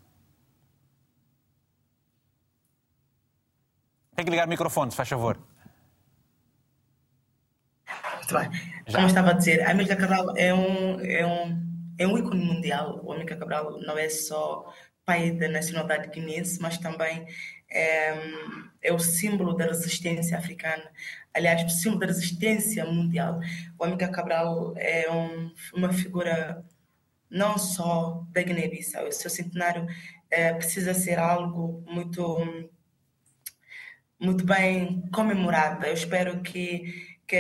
[4.16, 5.38] Tem que ligar o microfone, se faz favor.
[8.16, 8.50] Muito bem.
[8.88, 8.97] Já.
[8.97, 11.68] Como estava a dizer, Amílcar Cabral é um, é um
[12.00, 13.02] é um ícone mundial.
[13.04, 14.74] O Amílcar Cabral não é só
[15.06, 17.28] pai da nacionalidade guinense, mas também
[17.70, 18.14] é,
[18.82, 20.89] é, o símbolo da resistência africana.
[21.34, 23.39] Aliás, o símbolo da resistência mundial.
[23.78, 26.66] O Amílcar Cabral é um, uma figura
[27.30, 29.08] não só da Guiné-Bissau.
[29.08, 29.86] O seu centenário
[30.32, 32.70] é, precisa ser algo muito
[34.20, 35.86] muito bem comemorado.
[35.86, 37.38] Eu espero que, que,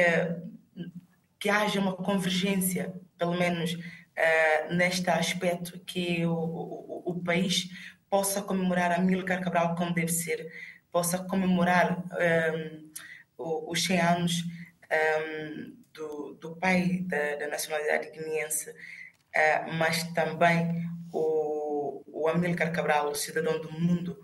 [1.37, 3.77] que haja uma convergência, pelo menos
[4.19, 7.69] uh, neste aspecto que o, o, o, país
[8.09, 10.51] possa comemorar a Milcar Cabral como deve ser,
[10.91, 12.91] possa comemorar um, ehm,
[13.37, 14.47] os 100 anos um,
[14.89, 23.09] ehm, do, do pai da, da nacionalidade guineense, uh, mas também o, o Amílcar Cabral,
[23.09, 24.19] o cidadão do mundo,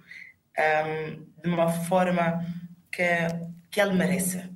[0.57, 2.43] um, ehm, de uma forma
[2.91, 3.03] que,
[3.69, 4.54] que ele merece.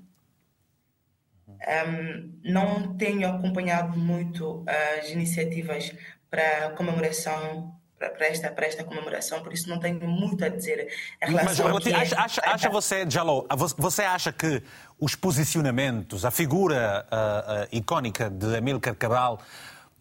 [1.68, 4.64] Um, não tenho acompanhado muito
[5.00, 5.94] as iniciativas
[6.30, 10.88] para comemoração para esta, para esta comemoração, por isso não tenho muito a dizer
[11.22, 13.46] em relação Mas, a acha, acha, acha você, Jalou,
[13.78, 14.64] você acha que
[14.98, 19.40] os posicionamentos, a figura uh, uh, icónica de Amílcar Cabral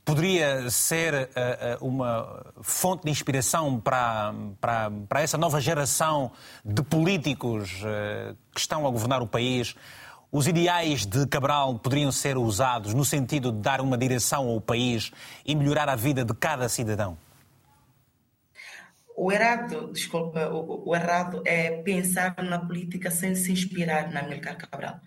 [0.05, 6.31] poderia ser uh, uma fonte de inspiração para, para, para essa nova geração
[6.65, 7.83] de políticos
[8.55, 9.75] que estão a governar o país?
[10.31, 15.11] Os ideais de Cabral poderiam ser usados no sentido de dar uma direção ao país
[15.45, 17.17] e melhorar a vida de cada cidadão?
[19.17, 24.57] O errado, desculpa, o, o errado é pensar na política sem se inspirar na Amílcar
[24.57, 25.01] Cabral.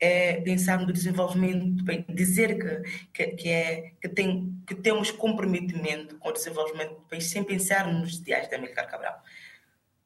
[0.00, 6.30] É pensar no desenvolvimento, dizer que, que, que, é, que, tem, que temos comprometimento com
[6.30, 9.22] o desenvolvimento do país sem pensar nos ideais da Amílcar Cabral.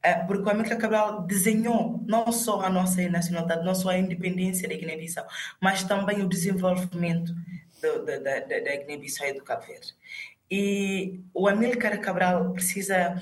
[0.02, 4.68] É, porque o Amílcar Cabral desenhou não só a nossa nacionalidade, não só a independência
[4.68, 5.26] da Guiné-Bissau,
[5.60, 7.34] mas também o desenvolvimento
[7.82, 9.94] do, da, da, da Guiné-Bissau e do Cabo Verde.
[10.50, 13.20] E o Amílcar Cabral precisa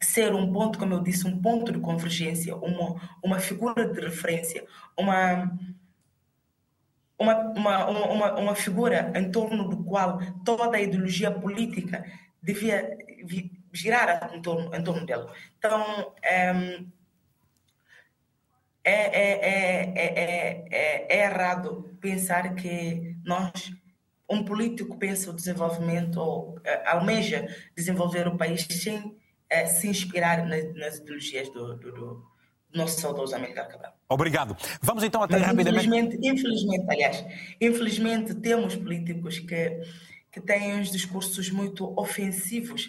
[0.00, 4.64] ser um ponto, como eu disse, um ponto de convergência, uma, uma figura de referência,
[4.96, 5.56] uma,
[7.18, 12.04] uma, uma, uma, uma figura em torno do qual toda a ideologia política
[12.42, 12.96] devia
[13.76, 15.32] girar em torno, em torno dela.
[15.58, 23.72] Então, é, é, é, é, errado pensar que nós,
[24.30, 29.16] um político pensa o desenvolvimento ou almeja desenvolver o país sem
[29.66, 32.24] se inspirar nas, ideologias do, do,
[32.72, 33.92] nosso saudoso Amílcar Cabral.
[34.08, 34.56] Obrigado.
[34.80, 35.86] Vamos então até Mas, rapidamente.
[35.86, 37.24] Infelizmente, infelizmente, aliás,
[37.60, 39.80] infelizmente temos políticos que,
[40.30, 42.88] que têm uns discursos muito ofensivos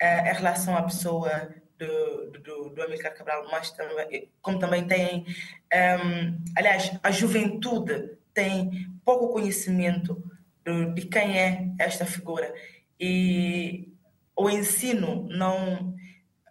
[0.00, 5.26] em relação à pessoa do, do, do Amílcar Cabral, mas também, como também tem,
[5.72, 10.22] um, aliás, a juventude tem pouco conhecimento
[10.64, 12.52] de, de quem é esta figura
[12.98, 13.92] e
[14.36, 15.94] o ensino não,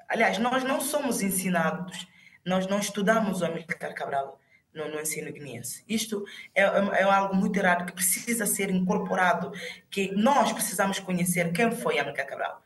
[0.07, 2.07] aliás, nós não somos ensinados,
[2.45, 4.39] nós não estudamos o Amílcar Cabral
[4.73, 5.83] no, no, ensino guineense.
[5.87, 6.23] Isto
[6.55, 9.51] é, é, é, algo muito errado que precisa ser incorporado,
[9.89, 12.63] que nós precisamos conhecer quem foi Amílcar Cabral.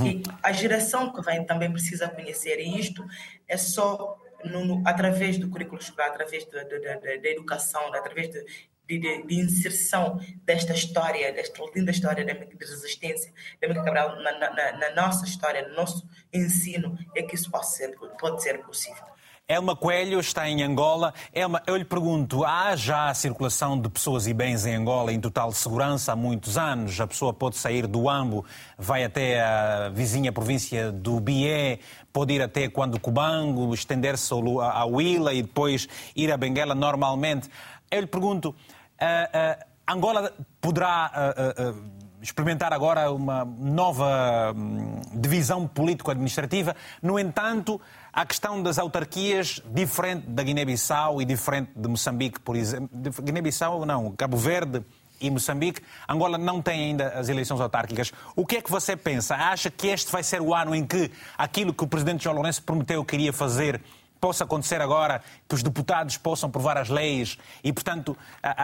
[0.00, 0.06] Uhum.
[0.06, 3.04] E a geração que vem também precisa conhecer, e isto
[3.46, 8.44] é só no, no, através do currículo escolar, através da educação, através de,
[8.86, 12.32] de, de, inserção desta história, desta linda história de,
[12.64, 17.50] resistência da Mica Cabral na, na, na, nossa história, no nosso ensino, é que isso
[17.50, 19.11] pode ser, pode ser possível.
[19.48, 21.12] Elma Coelho está em Angola.
[21.32, 25.50] Elma, eu lhe pergunto, há já circulação de pessoas e bens em Angola em total
[25.52, 27.00] segurança há muitos anos?
[27.00, 28.44] A pessoa pode sair do Ambo,
[28.78, 31.80] vai até a vizinha província do Bié,
[32.12, 37.50] pode ir até quando Cubango, estender-se ao Huila e depois ir a Benguela normalmente.
[37.90, 46.76] Eu lhe pergunto, uh, uh, Angola poderá uh, experimentar agora uma nova um, divisão político-administrativa.
[47.02, 47.80] No entanto,
[48.12, 52.90] a questão das autarquias, diferente da Guiné-Bissau e diferente de Moçambique, por exemplo.
[53.22, 54.84] Guiné-Bissau, não, Cabo Verde
[55.18, 55.80] e Moçambique.
[56.06, 58.12] Angola não tem ainda as eleições autárquicas.
[58.36, 59.34] O que é que você pensa?
[59.34, 62.62] Acha que este vai ser o ano em que aquilo que o presidente João Lourenço
[62.62, 63.80] prometeu que iria fazer
[64.20, 68.16] possa acontecer agora, que os deputados possam provar as leis e, portanto,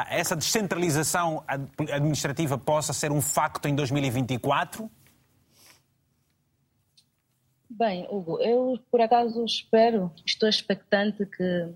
[0.09, 1.43] essa descentralização
[1.91, 4.89] administrativa possa ser um facto em 2024?
[7.79, 11.69] Bem, Hugo, eu por acaso espero, estou expectante que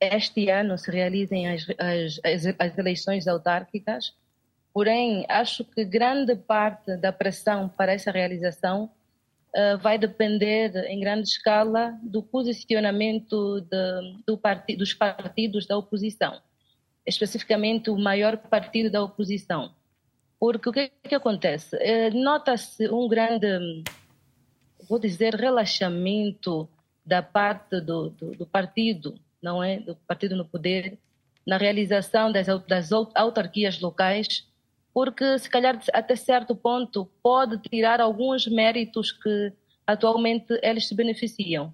[0.00, 4.14] este ano se realizem as, as, as, eleições autárquicas,
[4.72, 8.84] porém acho que grande parte da pressão para essa realização
[9.56, 14.40] uh, vai depender em grande escala do posicionamento de, do
[14.76, 16.40] dos partidos da oposição,
[17.04, 19.74] especificamente o maior partido da oposição.
[20.38, 21.74] Porque o que, que acontece?
[21.74, 23.82] Uh, Nota-se um grande
[24.88, 26.68] vou dizer, relaxamento
[27.04, 29.78] da parte do, do, do, partido, não é?
[29.78, 30.98] Do partido no poder,
[31.46, 34.46] na realização das, das autarquias locais,
[34.92, 39.52] porque, se calhar, até certo ponto, pode tirar alguns méritos que
[39.86, 41.72] atualmente eles se beneficiam.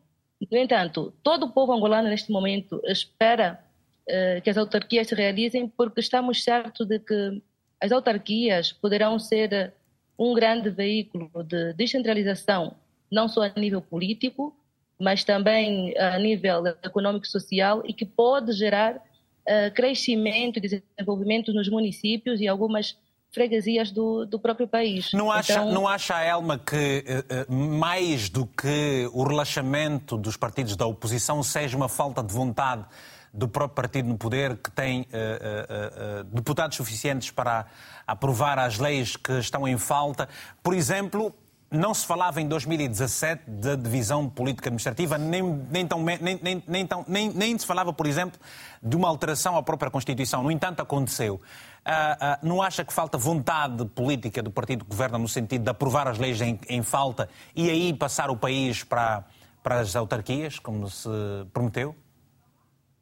[0.50, 3.64] No entanto, todo o povo angolano, neste momento, espera
[4.06, 7.42] eh, que as autarquias se realizem, porque estamos certos de que
[7.80, 9.72] as autarquias poderão ser
[10.18, 12.76] um grande veículo de descentralização
[13.10, 14.54] não só a nível político,
[14.98, 21.52] mas também a nível econômico e social e que pode gerar uh, crescimento e desenvolvimento
[21.52, 22.96] nos municípios e algumas
[23.32, 25.12] freguesias do, do próprio país.
[25.12, 25.72] Não acha, então...
[25.72, 27.04] não acha, Elma, que
[27.48, 32.84] uh, mais do que o relaxamento dos partidos da oposição seja uma falta de vontade
[33.32, 37.66] do próprio partido no poder, que tem uh, deputados suficientes para
[38.06, 40.28] aprovar as leis que estão em falta.
[40.62, 41.34] Por exemplo,
[41.74, 46.86] não se falava em 2017 da divisão política administrativa, nem, nem, tão, nem, nem, nem,
[46.86, 48.40] tão, nem, nem se falava, por exemplo,
[48.82, 50.42] de uma alteração à própria Constituição.
[50.42, 51.34] No entanto, aconteceu.
[51.34, 55.70] Uh, uh, não acha que falta vontade política do partido que governa no sentido de
[55.70, 59.24] aprovar as leis em, em falta e aí passar o país para,
[59.62, 61.08] para as autarquias, como se
[61.52, 61.94] prometeu?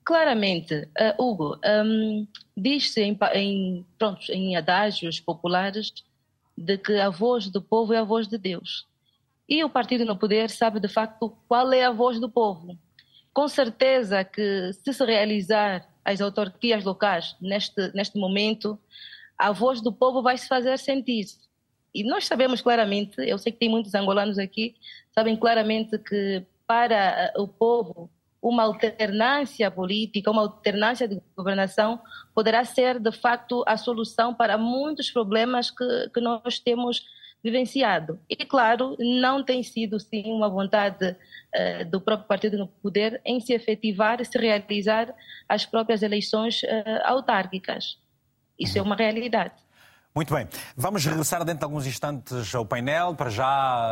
[0.05, 3.87] Claramente, uh, Hugo, um, diz-se em, em,
[4.31, 5.93] em adágios populares
[6.57, 8.87] de que a voz do povo é a voz de Deus.
[9.49, 12.79] E o partido no poder sabe de facto qual é a voz do povo.
[13.33, 18.79] Com certeza que se se realizar as autarquias locais neste, neste momento,
[19.39, 21.27] a voz do povo vai se fazer sentir.
[21.95, 24.75] E nós sabemos claramente, eu sei que tem muitos angolanos aqui,
[25.15, 28.11] sabem claramente que para o povo
[28.43, 32.01] uma alternância política, uma alternância de governação
[32.35, 37.07] poderá ser, de facto, a solução para muitos problemas que, que nós temos
[37.43, 38.19] vivenciado.
[38.29, 43.41] E, claro, não tem sido, sim, uma vontade uh, do próprio partido no poder em
[43.41, 45.15] se efetivar se realizar
[45.49, 46.67] as próprias eleições uh,
[47.05, 47.99] autárquicas.
[48.59, 49.55] Isso é uma realidade.
[50.15, 50.47] Muito bem.
[50.77, 53.15] Vamos regressar dentro de alguns instantes ao painel.
[53.15, 53.47] Para já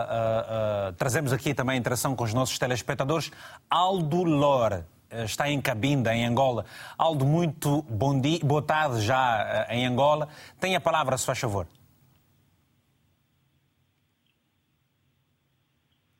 [0.05, 3.33] uh, uh, trazemos aqui também a interação com os nossos telespectadores.
[3.71, 6.67] Aldo Lor uh, está em Cabinda, em Angola.
[6.99, 10.29] Aldo, muito bom dia, boa tarde já em Angola.
[10.61, 11.67] Tem a palavra, se faz favor.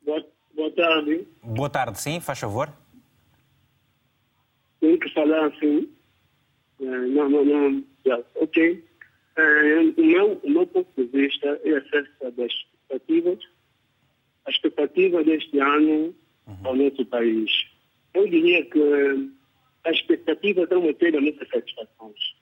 [0.03, 0.25] Boa,
[0.55, 1.27] boa tarde.
[1.43, 2.73] Boa tarde, sim, faz favor.
[4.79, 5.87] Tenho que falar assim.
[6.79, 7.83] Não, não, não.
[8.41, 8.90] Ok.
[9.41, 13.39] Uh, o, meu, o meu ponto de vista é acerca das expectativas,
[14.45, 16.15] a expectativa deste ano
[16.45, 16.57] uhum.
[16.63, 17.51] ao nosso país.
[18.13, 18.79] Eu diria que
[19.85, 22.35] a expectativa está a ter muitas satisfações,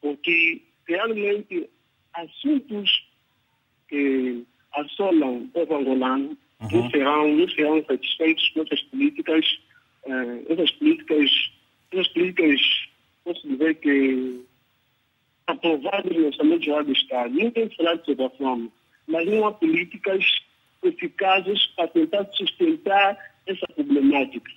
[0.00, 1.70] porque realmente
[2.14, 3.08] assuntos
[3.88, 6.70] que assolam o povo angolano uhum.
[6.70, 9.46] não, serão, não serão satisfeitos com essas políticas,
[10.04, 11.30] uh, essas políticas,
[11.92, 12.60] essas políticas,
[13.24, 14.44] posso dizer que
[15.46, 17.34] aprovado no Orçamento Geral do Estado.
[17.34, 18.70] Não tem falado sobre a fome,
[19.06, 20.24] mas não há políticas
[20.82, 23.16] eficazes para tentar sustentar
[23.46, 24.50] essa problemática.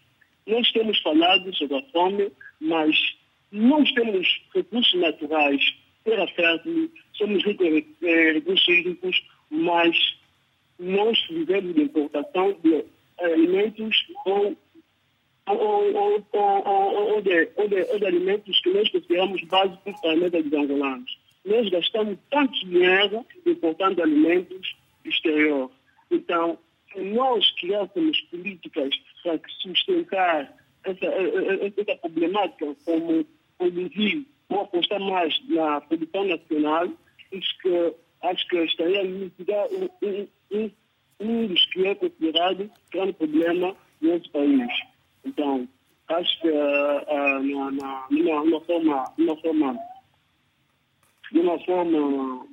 [0.48, 2.96] Nós temos falado sobre a fome, mas
[3.52, 5.62] nós temos recursos naturais,
[6.04, 9.96] terra fértil, somos ricos em eh, recursos hídricos, mas
[10.80, 12.86] nós vivemos de importação de
[13.20, 14.56] alimentos ou
[15.48, 21.20] ou, de, alimentos que nós consideramos básicos para a dos angolanos.
[21.46, 24.76] Nós gastamos tanto dinheiro importando alimentos
[25.06, 25.70] exterior.
[26.10, 26.58] Então,
[26.92, 28.90] se nós criássemos políticas
[29.22, 33.26] para sustentar essa, essa problemática, como
[33.58, 36.90] produzir ou apostar mais na produção nacional,
[37.34, 37.94] acho que,
[38.24, 39.90] acho que estaria a mitigar um,
[40.52, 40.72] um,
[41.20, 44.95] um dos que é considerado grande problema no nosso país.
[45.26, 45.68] Então,
[46.08, 49.80] acho que uh, na, numa, numa forma, numa forma,
[51.32, 52.48] numa forma,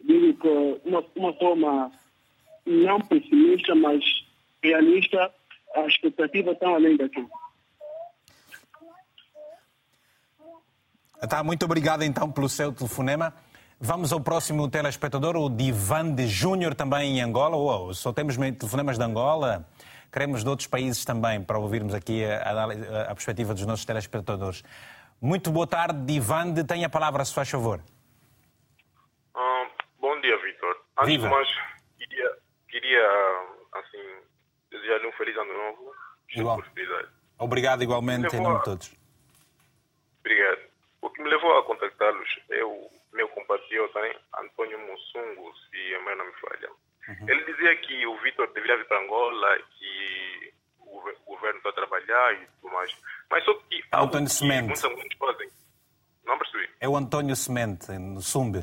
[0.00, 1.92] digo que uma, uma forma
[2.66, 4.02] não pessimista, mas
[4.62, 5.32] realista,
[5.74, 7.30] as expectativas estão além daquilo.
[11.28, 13.32] Tá, muito obrigado então pelo seu telefonema.
[13.84, 17.56] Vamos ao próximo telespectador, o Divan de Júnior, também em Angola.
[17.56, 19.68] Uou, só temos telefonemas de Angola.
[20.12, 24.62] Queremos de outros países também, para ouvirmos aqui a, a, a perspectiva dos nossos telespectadores.
[25.20, 26.54] Muito boa tarde, Divan.
[26.64, 27.80] Tem a palavra, se faz favor.
[29.34, 29.66] Uh,
[29.98, 30.76] bom dia, Vitor.
[30.98, 31.48] Antes de mais,
[31.98, 33.08] queria, queria
[33.72, 34.20] assim,
[34.70, 35.92] desejar-lhe um feliz ano novo.
[36.36, 36.62] Igual.
[37.36, 38.94] Obrigado igualmente, em nome de todos.
[40.20, 40.60] Obrigado.
[41.00, 43.98] O que me levou a contactá-los é o meu compatriota
[44.38, 46.70] Antônio Mussungo, se a mãe não me falha.
[47.08, 47.28] Uhum.
[47.28, 52.34] Ele dizia que o Vitor deveria vir para Angola, que o governo está a trabalhar
[52.34, 52.96] e tudo mais.
[53.30, 53.82] Mas só que.
[53.92, 54.64] Antônio Semente.
[54.64, 55.50] Muitos angolenos fazem.
[56.24, 56.70] Não percebi.
[56.80, 58.62] É o Antônio Semente, no Sumbe.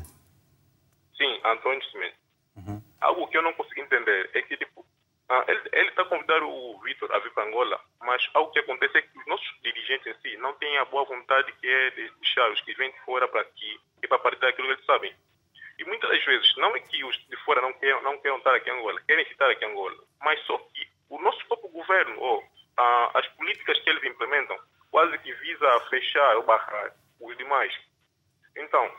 [1.16, 2.16] Sim, Antônio Semente.
[2.56, 2.82] Uhum.
[3.00, 4.84] Algo que eu não consigo entender é que, tipo,
[5.32, 8.98] ah, ele está a convidar o Vitor a vir para Angola, mas algo que acontece
[8.98, 12.10] é que os nossos dirigentes em si não têm a boa vontade que é de
[12.10, 15.14] deixar os que vêm de fora para aqui e para partir daquilo que eles sabem.
[15.78, 18.56] E muitas das vezes, não é que os de fora não queiram, não queiram estar
[18.56, 22.20] aqui em Angola, querem estar aqui em Angola, mas só que o nosso próprio governo,
[22.20, 22.44] ou
[22.76, 24.58] ah, as políticas que eles implementam,
[24.90, 27.72] quase que visa fechar ou barrar os demais.
[28.56, 28.90] Então,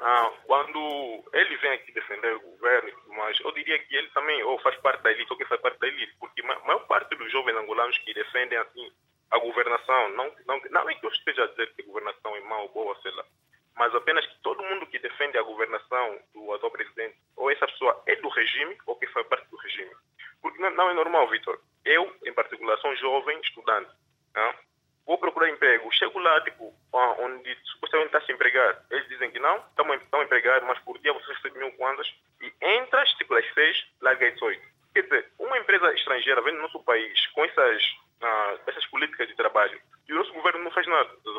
[0.00, 4.08] ah, quando ele vem aqui defender o governo e tudo mais, eu diria que ele
[4.10, 6.86] também ou faz parte da elite ou que faz parte da elite, porque a maior
[6.86, 8.92] parte dos jovens angolanos que defendem assim
[9.30, 12.40] a governação, não, não, não é que eu esteja a dizer que a governação é
[12.40, 13.24] má ou boa, sei lá,
[13.76, 18.02] mas apenas que todo mundo que defende a governação do atual presidente, ou essa pessoa
[18.06, 19.90] é do regime ou que faz parte do regime.
[20.40, 21.58] Porque não, não é normal, Vitor.
[21.84, 23.90] Eu, em particular, sou um jovem estudante.
[24.34, 24.54] Não?
[25.06, 25.92] vou procurar emprego.
[25.92, 28.84] Chego lá, tipo, onde supostamente estás empregado.
[28.90, 32.12] Eles dizem que não, estão, estão empregados, mas por dia você recebe mil quantas.
[32.40, 34.66] E entras, tipo, às seis, larga às oito.
[34.94, 37.82] Quer dizer, uma empresa estrangeira vem no nosso país com essas,
[38.22, 41.30] uh, essas políticas de trabalho e o nosso governo não faz nada, tá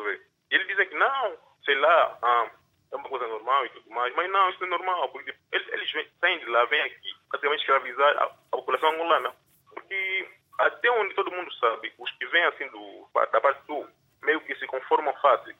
[0.50, 2.50] E eles dizem que não, sei lá, uh,
[2.92, 5.42] é uma coisa normal e tudo mais, mas não, isso não é normal, porque tipo,
[5.52, 9.34] eles, eles vêm, saem de lá, vêm aqui, praticamente escravizar a, a população angolana.
[9.72, 10.28] Porque
[10.58, 13.86] até onde todo mundo sabe, os que vêm assim do, da parte do
[14.22, 15.54] meio que se conformam fácil.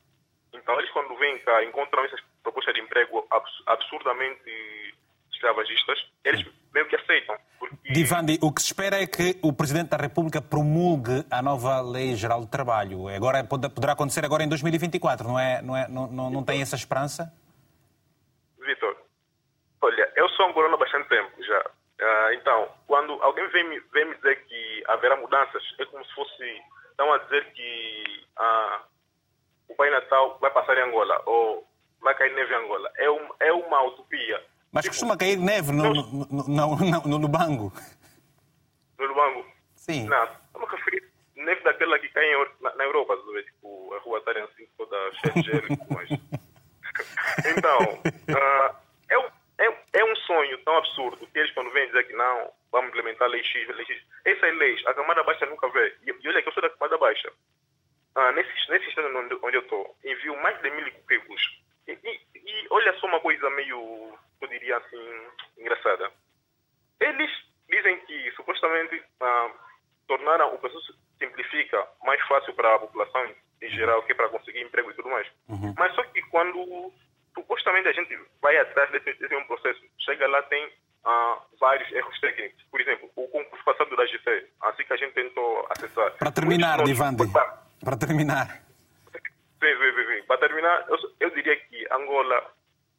[0.53, 3.27] Então, eles quando vêm cá, encontram essas propostas de emprego
[3.67, 4.95] absurdamente
[5.33, 6.45] escravagistas, eles
[6.75, 7.37] meio que aceitam.
[7.59, 7.93] Porque...
[7.93, 12.15] Divandi, o que se espera é que o Presidente da República promulgue a nova Lei
[12.15, 13.09] Geral do Trabalho.
[13.09, 16.77] Agora, poderá acontecer agora em 2024, não, é, não, é, não, não, não tem essa
[16.77, 17.33] esperança?
[18.59, 18.97] Vitor,
[19.83, 21.61] olha, eu sou angolano há bastante tempo já.
[22.01, 26.14] Uh, então, quando alguém vem me, vem me dizer que haverá mudanças, é como se
[26.14, 26.62] fosse.
[26.91, 28.80] Estão a dizer que uh,
[29.68, 31.66] o Pai Natal vai passar em Angola ou
[32.01, 32.91] vai cair neve em Angola.
[32.97, 34.43] É, um, é uma utopia.
[34.72, 37.72] Mas tipo, costuma cair neve no, no, no, no, no Lubango.
[38.99, 39.47] No Lubango?
[39.74, 40.07] Sim.
[40.07, 41.07] Não, estamos a referir
[41.37, 42.24] neve daquela que cai
[42.61, 46.11] na, na Europa, tipo, a rua estarem assim toda cheia de gelo e tudo mais.
[47.45, 47.78] então,
[48.34, 48.76] uh,
[49.09, 52.89] é, é, é um sonho tão absurdo que eles quando vêm dizer que não, vamos
[52.91, 54.03] implementar lei X, lei X.
[54.25, 55.95] Essas leis, a camada baixa nunca vê.
[56.07, 57.33] E, e olha que eu sou da camada baixa.
[58.17, 61.62] Uh, nesse, nesse estado onde, onde eu estou, envio mais de mil currículos.
[61.87, 66.11] E, e, e olha só uma coisa meio eu diria assim, engraçada.
[67.01, 67.31] Eles
[67.69, 69.51] dizem que, supostamente, ah,
[70.07, 74.61] tornaram o processo simplifica mais fácil para a população em geral, que é para conseguir
[74.61, 75.27] emprego e tudo mais.
[75.49, 75.75] Uhum.
[75.77, 76.93] Mas só que quando
[77.35, 80.71] supostamente a gente vai atrás desse, desse um processo, chega lá tem
[81.07, 82.63] ah, vários erros técnicos.
[82.71, 86.11] Por exemplo, o concurso passado da GC, assim que a gente tentou acessar.
[86.19, 87.23] Para terminar, Divandi,
[87.83, 88.61] para terminar.
[89.13, 89.21] Sim,
[89.61, 90.23] sim, sim, sim.
[90.27, 92.51] Para terminar, eu, eu diria que Angola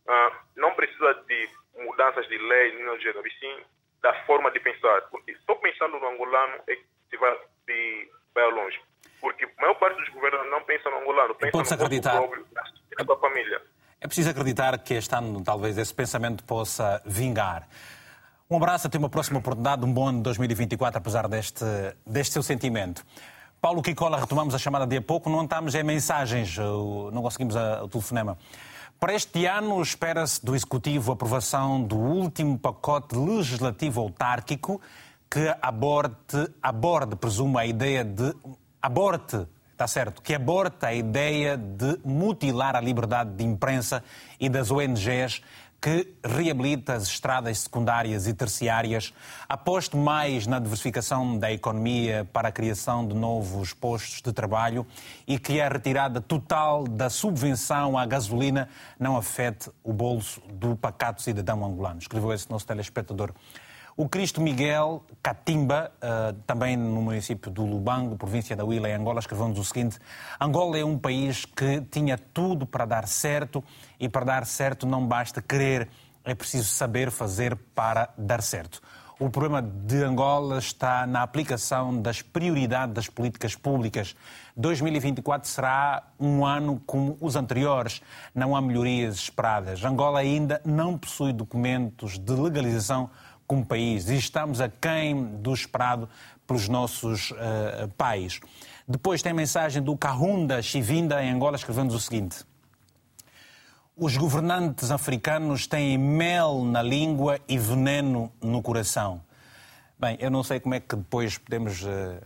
[0.07, 1.49] uh, não precisa de
[1.83, 3.63] mudanças de lei, nem no gênero, e sim
[4.01, 5.01] da forma de pensar.
[5.11, 8.79] Porque só pensando no angolano é que se vai, se vai longe.
[9.19, 12.17] Porque a maior parte dos governos não pensa no angolano, pensa no acreditar.
[12.17, 13.61] próprio, na sua família.
[13.99, 17.67] É preciso acreditar que este ano talvez esse pensamento possa vingar.
[18.49, 21.65] Um abraço, até uma próxima oportunidade, um bom ano de 2024, apesar deste,
[22.05, 23.05] deste seu sentimento.
[23.59, 26.55] Paulo Kikola, retomamos a chamada de há pouco, não estamos em mensagens,
[27.11, 28.37] não conseguimos o telefonema.
[28.97, 34.79] Para este ano, espera-se do Executivo a aprovação do último pacote legislativo autárquico
[35.29, 38.33] que aborde, aborde presumo, a ideia de.
[38.81, 40.21] aborte, está certo?
[40.21, 44.01] Que aborta a ideia de mutilar a liberdade de imprensa
[44.39, 45.41] e das ONGs
[45.79, 49.13] que reabilita as estradas secundárias e terciárias,
[49.47, 54.85] aposte mais na diversificação da economia para a criação de novos postos de trabalho
[55.27, 58.67] e que a retirada total da subvenção à gasolina
[58.99, 61.99] não afete o bolso do pacato cidadão angolano.
[61.99, 63.31] Escreveu esse nosso telespectador.
[63.99, 69.19] O Cristo Miguel Catimba, uh, também no município do Lubango, província da Huila, em Angola,
[69.19, 69.97] escreveu-nos o seguinte:
[70.39, 73.63] Angola é um país que tinha tudo para dar certo
[73.99, 75.89] e para dar certo não basta querer,
[76.23, 78.83] é preciso saber fazer para dar certo.
[79.19, 84.15] O problema de Angola está na aplicação das prioridades das políticas públicas.
[84.55, 87.99] 2024 será um ano como os anteriores.
[88.35, 89.83] Não há melhorias esperadas.
[89.83, 93.09] Angola ainda não possui documentos de legalização
[93.47, 96.09] como país e estamos aquém do esperado
[96.45, 98.39] pelos nossos uh, pais.
[98.87, 102.45] Depois tem a mensagem do Kahunda Chivinda, em Angola, escrevendo o seguinte.
[103.95, 109.21] Os governantes africanos têm mel na língua e veneno no coração.
[109.99, 112.21] Bem, eu não sei como é que depois podemos uh,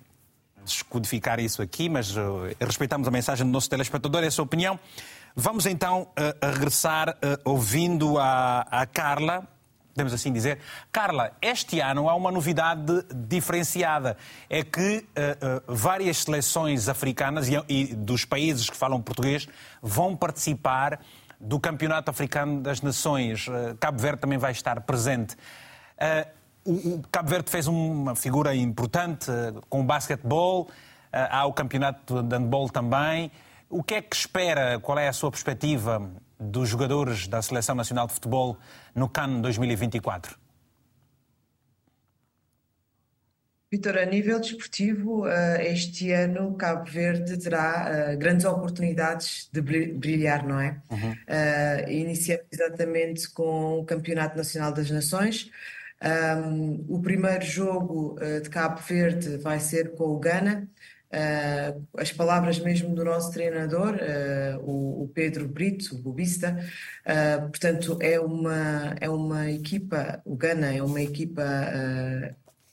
[0.66, 4.78] descodificar isso aqui, mas uh, respeitamos a mensagem do nosso telespectador, essa opinião.
[5.34, 9.48] Vamos então uh, regressar ouvindo a, a Carla,
[9.94, 10.60] podemos assim dizer.
[10.92, 14.18] Carla, este ano há uma novidade diferenciada.
[14.50, 19.48] É que uh, uh, várias seleções africanas e, e, dos países que falam português
[19.82, 21.00] vão participar
[21.40, 23.48] do Campeonato Africano das Nações.
[23.48, 25.36] Uh, Cabo Verde também vai estar presente.
[26.66, 29.32] O, o, Cabo Verde fez uma figura importante
[29.70, 30.70] com o basquetebol,
[31.12, 33.32] há o Campeonato de Handball também.
[33.70, 34.80] O que é que espera?
[34.80, 36.12] Qual é a sua perspectiva
[36.42, 38.58] dos jogadores da Seleção Nacional de Futebol
[38.96, 40.36] no CAN 2024?
[43.72, 50.46] Vitor, a nível desportivo, eh, este ano Cabo Verde terá eh, grandes oportunidades de brilhar,
[50.46, 50.82] não é?
[50.90, 51.12] Uhum.
[51.12, 55.50] Uh, iniciamos exatamente com o Campeonato Nacional das Nações.
[56.04, 60.68] Um, o primeiro jogo de Cabo Verde vai ser com o Ghana.
[61.12, 66.58] Uh, as palavras mesmo do nosso treinador, uh, o, o, Pedro Brito, o Bobista,
[67.06, 71.44] uh, portanto é uma, é uma equipa, o Gana é uma equipa,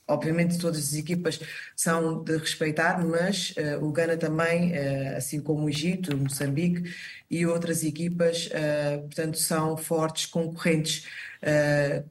[0.07, 1.39] obviamente todas as equipas
[1.75, 4.73] são de respeitar, mas o Gana também,
[5.15, 6.89] assim como o Egito, Moçambique
[7.29, 8.49] e outras equipas,
[9.01, 11.05] portanto são fortes concorrentes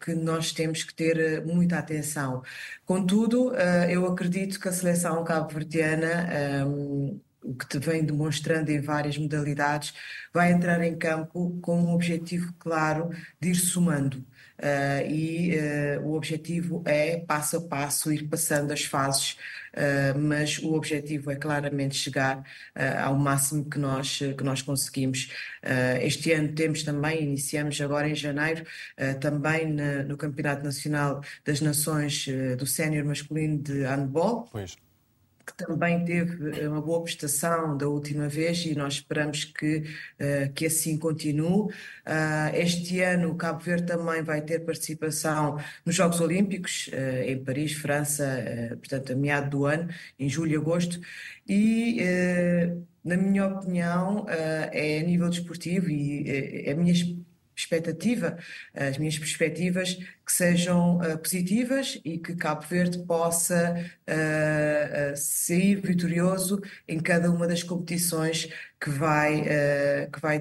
[0.00, 2.42] que nós temos que ter muita atenção.
[2.84, 3.54] Contudo,
[3.90, 6.64] eu acredito que a seleção cabo-verdiana
[7.42, 9.94] o que te vem demonstrando em várias modalidades,
[10.32, 13.10] vai entrar em campo com um objetivo claro
[13.40, 14.24] de ir somando.
[14.58, 19.36] Uh, e uh, o objetivo é, passo a passo, ir passando as fases,
[19.72, 22.42] uh, mas o objetivo é claramente chegar
[23.04, 25.30] ao máximo que nós, que nós conseguimos.
[26.00, 28.64] este ano temos também, iniciamos agora em janeiro,
[29.20, 32.26] também na, no Campeonato Nacional das Nações
[32.56, 34.48] do Sénior Masculino de Handball.
[34.50, 34.76] Pois
[35.48, 40.52] que também teve eh, uma boa prestação da última vez e nós esperamos que, uh,
[40.54, 41.72] que assim continue.
[41.72, 47.72] Uh, este ano, Cabo Verde também vai ter participação nos Jogos Olímpicos, uh, em Paris,
[47.72, 49.88] França, portanto, a meado do ano,
[50.18, 51.00] em julho e agosto,
[51.48, 52.02] e
[53.02, 56.28] na minha opinião, é a nível desportivo e
[56.66, 56.92] é a minha
[57.60, 58.38] expectativa,
[58.74, 65.80] as minhas perspectivas que sejam uh, positivas e que Cabo Verde possa uh, uh, sair
[65.80, 68.48] vitorioso em cada uma das competições
[68.80, 69.42] que vai,
[70.12, 70.40] que vai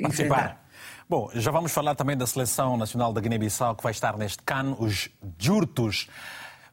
[0.00, 0.66] enfrentar.
[1.08, 4.74] Bom, já vamos falar também da Seleção Nacional da Guiné-Bissau que vai estar neste CAN,
[4.80, 5.08] os
[5.38, 6.08] Jurtos.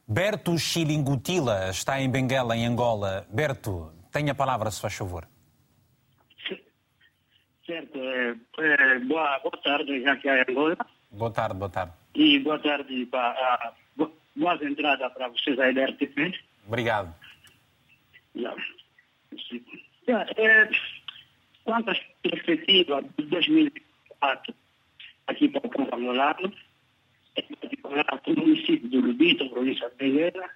[0.06, 3.24] Berto Chilingutila está em Benguela, em Angola.
[3.30, 5.28] Berto, tenha a palavra, se faz favor.
[7.66, 7.98] Certo.
[7.98, 10.76] É, é, boa, boa tarde, já que é Angola.
[11.10, 11.92] Boa tarde, boa tarde.
[12.14, 13.74] E boa tarde, para,
[14.36, 16.38] boas entradas para vocês aí da RTP.
[16.66, 17.14] Obrigado.
[18.34, 18.54] Já.
[20.06, 20.70] É,
[21.64, 24.54] quanto às perspectivas de 2004
[25.26, 26.52] aqui para o Campo Angolano,
[27.36, 30.50] em particular o município do Lubito, província de Pereira,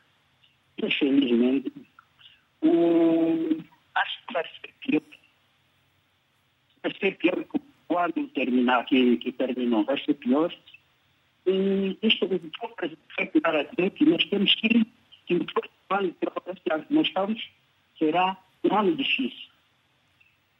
[0.82, 1.72] infelizmente,
[2.60, 3.62] o,
[3.94, 5.17] as perspectivas
[6.82, 7.44] vai ser pior
[7.86, 10.54] quando terminar, que, que terminou, vai ser pior.
[11.46, 14.86] E isto vai ficar a dizer que nós temos que,
[15.26, 17.50] que o ano que nós estamos
[17.98, 19.48] será um ano difícil.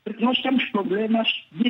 [0.04, 1.68] Porque nós temos problemas de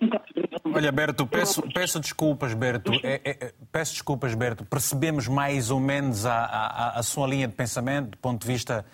[0.00, 0.20] nunca
[0.64, 2.92] Olha, Berto, peço, peço desculpas, Berto.
[3.04, 4.64] É, é, é, peço desculpas, Berto.
[4.64, 8.84] Percebemos mais ou menos a, a, a sua linha de pensamento, do ponto de vista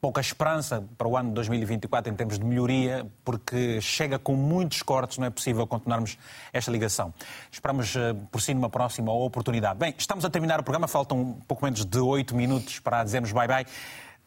[0.00, 4.82] pouca esperança para o ano de 2024 em termos de melhoria, porque chega com muitos
[4.82, 6.16] cortes, não é possível continuarmos
[6.52, 7.12] esta ligação.
[7.50, 9.78] Esperamos eh, por si numa próxima oportunidade.
[9.78, 13.32] Bem, estamos a terminar o programa, faltam um pouco menos de oito minutos para dizermos
[13.32, 13.66] bye-bye.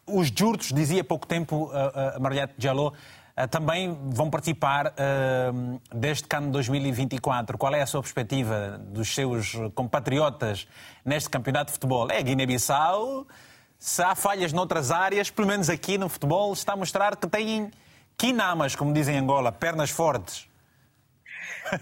[0.06, 2.92] Os jurtos, dizia há pouco tempo a Mariette Diallo,
[3.36, 4.92] eh, também vão participar
[5.94, 7.56] deste CAN 2024.
[7.56, 10.66] Qual é a sua perspectiva dos seus compatriotas
[11.04, 12.10] neste campeonato de futebol?
[12.10, 13.26] É Guiné-Bissau?
[13.82, 17.68] Se há falhas noutras áreas, pelo menos aqui no futebol, está a mostrar que têm
[18.16, 20.48] quinamas, como dizem em Angola, pernas fortes.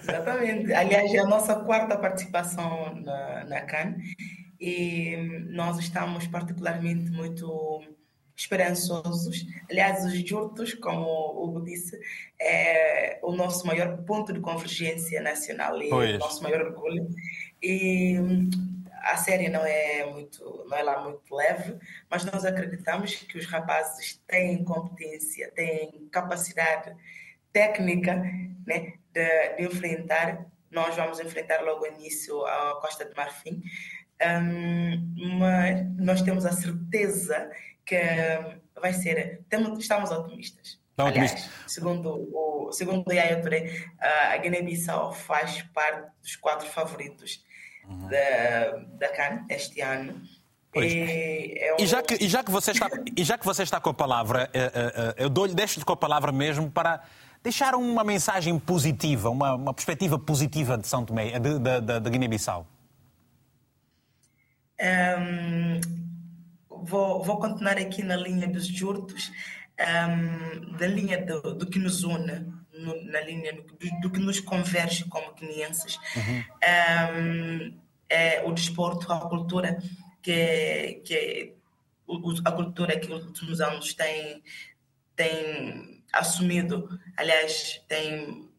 [0.02, 0.72] Exatamente.
[0.72, 3.96] Aliás, é a nossa quarta participação na, na CAN
[4.58, 5.14] e
[5.50, 7.82] nós estamos particularmente muito
[8.34, 9.44] esperançosos.
[9.70, 12.00] Aliás, os Jurtos, como o Hugo disse,
[12.40, 16.16] é o nosso maior ponto de convergência nacional e pois.
[16.16, 17.06] o nosso maior orgulho.
[17.62, 18.16] E
[19.02, 21.76] a série não é muito, não é lá muito leve,
[22.08, 26.94] mas nós acreditamos que os rapazes têm competência, têm capacidade
[27.52, 28.16] técnica
[28.66, 30.46] né, de, de enfrentar.
[30.70, 33.62] Nós vamos enfrentar logo início a Costa de Marfim,
[34.22, 37.50] um, mas nós temos a certeza
[37.84, 38.00] que
[38.80, 39.42] vai ser.
[39.48, 40.78] Temos, estamos otimistas.
[40.96, 47.42] Aliás, segundo o segundo o Yaya Touré, a Guiné-Bissau faz parte dos quatro favoritos
[47.88, 48.08] uhum.
[48.08, 50.20] da, da CAN este ano.
[50.74, 53.80] E, é e, já que, e, já que você está, e já que você está
[53.80, 57.02] com a palavra, eh, eh, eh, eu dou-lhe, deixo-lhe com a palavra mesmo para
[57.42, 62.66] deixar uma mensagem positiva, uma, uma perspectiva positiva de São Tomé, de, de, de Guiné-Bissau.
[64.80, 65.80] Um,
[66.68, 69.32] vou, vou continuar aqui na linha dos jurtos,
[69.80, 74.40] um, da linha do, do que nos une no, na linha do, do, que nos
[74.40, 75.98] converge como guineenses.
[76.16, 76.44] Uhum.
[77.16, 79.78] Um, é o desporto, a cultura
[80.20, 81.54] que, que
[82.44, 84.42] a cultura que nos últimos anos tem,
[85.14, 88.50] tem assumido, aliás, tem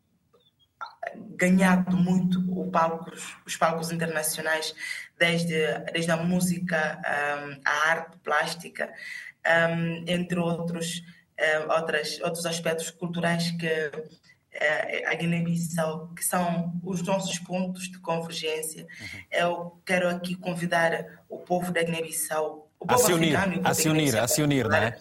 [1.35, 4.73] ganhado muito o palcos, os palcos internacionais,
[5.17, 8.93] desde, desde a música, um, a arte plástica,
[9.45, 11.03] um, entre outros
[11.69, 18.83] outras, outros aspectos culturais que uh, a Guiné-Bissau, que são os nossos pontos de convergência.
[18.83, 19.19] Uhum.
[19.31, 23.89] Eu quero aqui convidar o povo da Guiné-Bissau, o povo a se unir, a se
[23.89, 24.97] unir, a se unir, não é?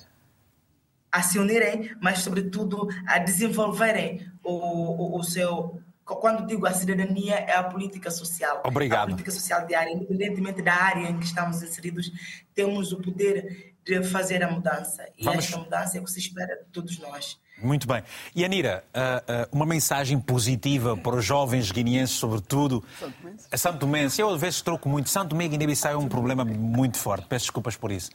[1.12, 5.82] A se unirem, mas sobretudo a desenvolverem o, o, o seu
[6.14, 8.62] quando digo a cidadania, é a política social.
[8.64, 9.02] Obrigado.
[9.02, 12.10] A política social diária, independentemente da área em que estamos inseridos,
[12.54, 15.04] temos o poder de fazer a mudança.
[15.18, 15.44] E Vamos...
[15.44, 17.38] esta mudança é o que se espera de todos nós.
[17.62, 18.02] Muito bem.
[18.34, 22.82] E Anira, ah, ah, uma mensagem positiva para os jovens guineenses, sobretudo.
[22.98, 24.20] Santo Santo Tomense.
[24.20, 25.10] Eu às vezes troco muito.
[25.10, 27.26] Santo Tomé e Guiné-Bissau é um problema muito forte.
[27.26, 28.10] Peço desculpas por isso.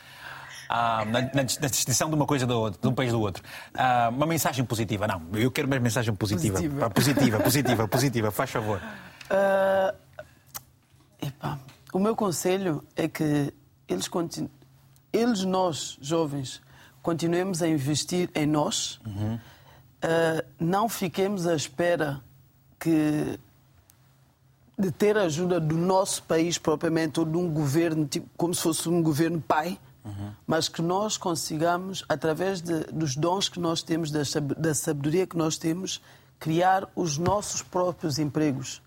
[0.68, 3.44] Ah, na, na, distinção de uma coisa do outro, de um país do outro.
[3.74, 5.22] Ah, uma mensagem positiva, não.
[5.34, 6.56] Eu quero uma mensagem positiva.
[6.56, 8.82] Positiva, positiva, positiva, positiva, faz favor.
[9.26, 9.96] Uh,
[11.22, 11.60] epa,
[11.94, 13.54] o meu conselho é que
[13.88, 14.50] eles, continu...
[15.16, 16.62] eles, nós, jovens,
[17.02, 19.00] continuemos a investir em nós.
[19.06, 19.36] Uhum.
[19.36, 22.22] Uh, não fiquemos à espera
[22.80, 23.40] que
[24.78, 28.62] de ter a ajuda do nosso país propriamente ou de um governo, tipo, como se
[28.62, 30.32] fosse um governo pai, uhum.
[30.46, 34.22] mas que nós consigamos, através de, dos dons que nós temos, da,
[34.58, 36.02] da sabedoria que nós temos,
[36.38, 38.82] criar os nossos próprios empregos.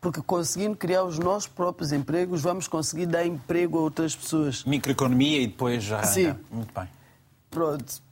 [0.00, 4.64] Porque conseguindo criar os nossos próprios empregos, vamos conseguir dar emprego a outras pessoas.
[4.64, 6.02] Microeconomia e depois já.
[6.04, 6.34] Sim.
[6.50, 6.88] Muito bem.
[7.50, 8.02] Pronto.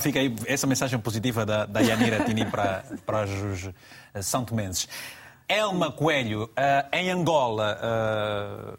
[0.00, 3.70] Fica aí essa mensagem positiva da, da Yanira Tini para, para os
[4.26, 4.88] São Tomenses.
[5.48, 6.50] Elma Coelho, uh,
[6.92, 7.78] em Angola,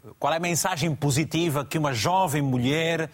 [0.04, 3.10] uh, qual é a mensagem positiva que uma jovem mulher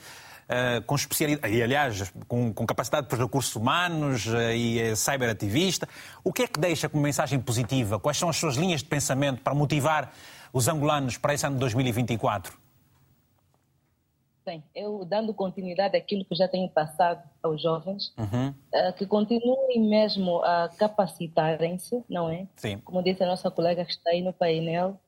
[0.87, 5.89] com especialidade, e aliás, com, com capacidade para recursos humanos e é cyberativista,
[6.23, 7.99] o que é que deixa como mensagem positiva?
[7.99, 10.13] Quais são as suas linhas de pensamento para motivar
[10.53, 12.67] os angolanos para esse ano de 2024?
[14.47, 18.51] Bem, eu dando continuidade àquilo que já tenho passado aos jovens, uhum.
[18.51, 22.47] uh, que continuem mesmo a capacitarem-se, não é?
[22.55, 22.79] Sim.
[22.79, 25.01] Como disse a nossa colega que está aí no painel,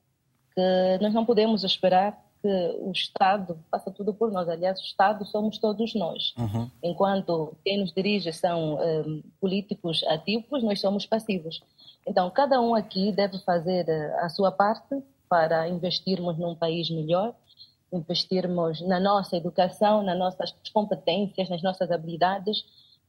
[0.53, 4.47] que nós não podemos esperar que o Estado faça tudo por nós.
[4.47, 6.33] Aliás, o Estado somos todos nós.
[6.37, 6.69] Uhum.
[6.83, 11.61] Enquanto quem nos dirige são um, políticos ativos, nós somos passivos.
[12.07, 17.35] Então, cada um aqui deve fazer eh, a sua parte para investirmos num país melhor
[17.91, 22.63] investirmos na nossa educação, nas nossas competências, nas nossas habilidades,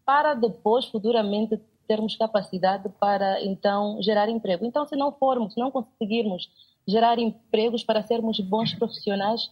[0.05, 4.65] para depois, futuramente, termos capacidade para, então, gerar emprego.
[4.65, 6.49] Então, se não formos, se não conseguirmos
[6.91, 9.51] gerar empregos para sermos bons profissionais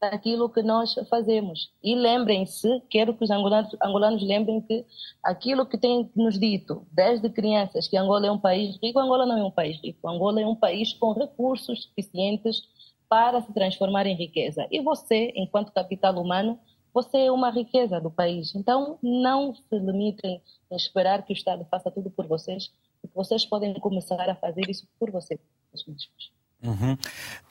[0.00, 1.70] daquilo que nós fazemos.
[1.82, 4.84] E lembrem-se, quero que os angolanos, angolanos lembrem que
[5.22, 9.36] aquilo que tem nos dito desde crianças, que Angola é um país rico, Angola não
[9.38, 10.08] é um país rico.
[10.08, 12.62] Angola é um país com recursos suficientes
[13.08, 14.66] para se transformar em riqueza.
[14.70, 16.58] E você, enquanto capital humano,
[16.92, 18.54] você é uma riqueza do país.
[18.54, 20.40] Então, não se limitem
[20.70, 22.70] a esperar que o Estado faça tudo por vocês,
[23.00, 25.38] porque vocês podem começar a fazer isso por vocês
[25.86, 26.37] mesmos.
[26.62, 26.98] Uhum.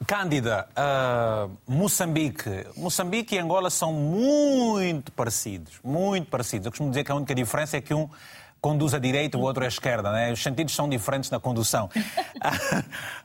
[0.05, 2.65] Cândida, uh, Moçambique.
[2.75, 6.65] Moçambique e Angola são muito parecidos, muito parecidos.
[6.65, 8.09] Eu costumo dizer que a única diferença é que um
[8.59, 10.11] conduz à direita, o outro à esquerda.
[10.11, 10.31] Né?
[10.31, 11.89] Os sentidos são diferentes na condução.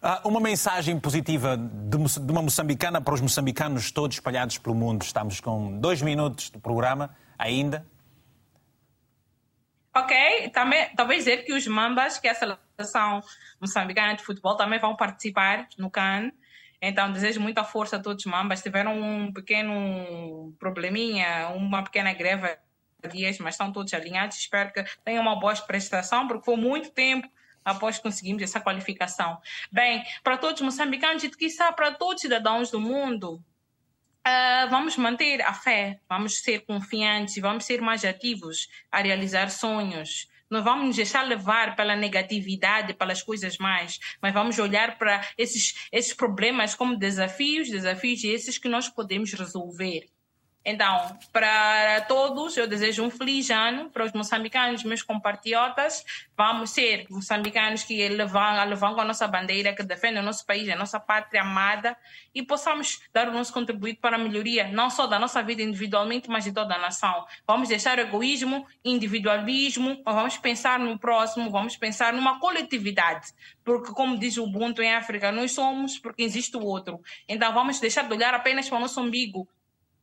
[0.05, 5.03] Ah, uma mensagem positiva de uma moçambicana para os moçambicanos todos espalhados pelo mundo.
[5.03, 7.87] Estamos com dois minutos de programa ainda.
[9.95, 13.23] Ok, também, talvez dizer que os Mambas, que é a seleção
[13.61, 16.33] moçambicana de futebol, também vão participar no CAN.
[16.81, 18.63] Então, desejo muita força a todos os Mambas.
[18.63, 22.57] Tiveram um pequeno probleminha, uma pequena greve
[23.11, 24.39] dias, mas estão todos alinhados.
[24.39, 27.29] Espero que tenham uma boa prestação, porque foi muito tempo
[27.65, 29.39] após conseguirmos essa qualificação.
[29.71, 33.45] Bem, para todos os moçambicanos e, quiçá, para todos os cidadãos do mundo,
[34.27, 40.29] uh, vamos manter a fé, vamos ser confiantes, vamos ser mais ativos a realizar sonhos.
[40.51, 45.89] Não vamos nos deixar levar pela negatividade, pelas coisas mais, mas vamos olhar para esses,
[45.91, 50.11] esses problemas como desafios, desafios esses que nós podemos resolver.
[50.65, 56.05] Então, para todos, eu desejo um feliz ano para os moçambicanos, meus compatriotas.
[56.37, 60.77] Vamos ser moçambicanos que levam, levam a nossa bandeira, que defendem o nosso país, a
[60.77, 61.97] nossa pátria amada
[62.33, 66.31] e possamos dar o nosso contributo para a melhoria, não só da nossa vida individualmente,
[66.31, 67.27] mas de toda a nação.
[67.47, 73.33] Vamos deixar o egoísmo, individualismo, vamos pensar no próximo, vamos pensar numa coletividade.
[73.65, 77.01] Porque, como diz o Ubuntu em África, nós somos porque existe o outro.
[77.29, 79.49] Então, vamos deixar de olhar apenas para o nosso umbigo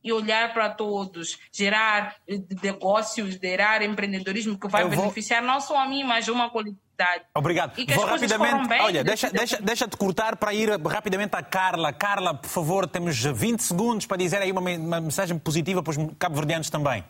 [0.04, 2.16] e olhar para todos, gerar
[2.64, 4.92] negócios, gerar empreendedorismo que vai vou...
[4.92, 7.26] beneficiar não só a mim, mas uma coletividade.
[7.34, 7.78] Obrigado.
[7.78, 8.68] E que vou as rapidamente.
[8.68, 11.92] Bem, olha, deixa, deixa, deixa de cortar para ir rapidamente à Carla.
[11.92, 15.98] Carla, por favor, temos 20 segundos para dizer aí uma, uma mensagem positiva para os
[16.18, 17.04] cabo-verdianos também.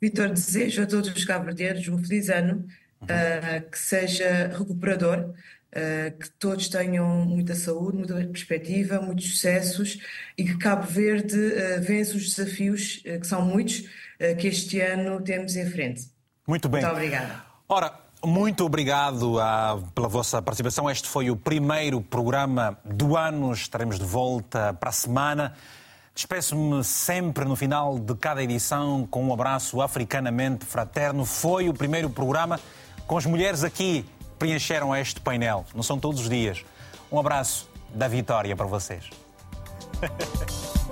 [0.00, 2.66] Vitor, desejo a todos os cabo-verdianos um feliz ano,
[3.00, 3.06] uhum.
[3.06, 5.32] uh, que seja recuperador,
[5.74, 9.98] uh, que todos tenham muita saúde, muita perspectiva, muitos sucessos
[10.38, 13.84] e que Cabo Verde uh, vence os desafios, uh, que são muitos,
[14.38, 16.08] que este ano temos em frente.
[16.46, 16.80] Muito bem.
[16.80, 17.44] Muito obrigada.
[17.68, 17.92] Ora,
[18.24, 20.88] muito obrigado a, pela vossa participação.
[20.88, 23.52] Este foi o primeiro programa do ano.
[23.52, 25.52] Estaremos de volta para a semana.
[26.14, 31.24] Despeço-me sempre no final de cada edição com um abraço africanamente fraterno.
[31.24, 32.60] Foi o primeiro programa
[33.06, 34.06] com as mulheres aqui
[34.44, 35.64] preencheram este painel.
[35.74, 36.62] Não são todos os dias.
[37.10, 39.08] Um abraço da vitória para vocês.